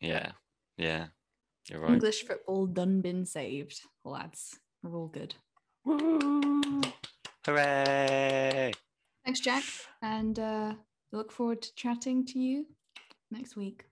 Yeah, 0.00 0.32
yeah, 0.76 1.06
you're 1.68 1.80
right. 1.80 1.92
English 1.92 2.24
football 2.24 2.66
done 2.66 3.00
been 3.00 3.26
saved, 3.26 3.80
lads. 4.04 4.58
We're 4.82 4.96
all 4.96 5.08
good. 5.08 5.34
Woo! 5.84 6.82
Hooray! 7.44 8.72
Thanks, 9.24 9.40
Jack, 9.40 9.64
and 10.02 10.38
uh, 10.38 10.74
look 11.12 11.32
forward 11.32 11.62
to 11.62 11.74
chatting 11.74 12.24
to 12.26 12.38
you 12.38 12.66
next 13.30 13.56
week. 13.56 13.84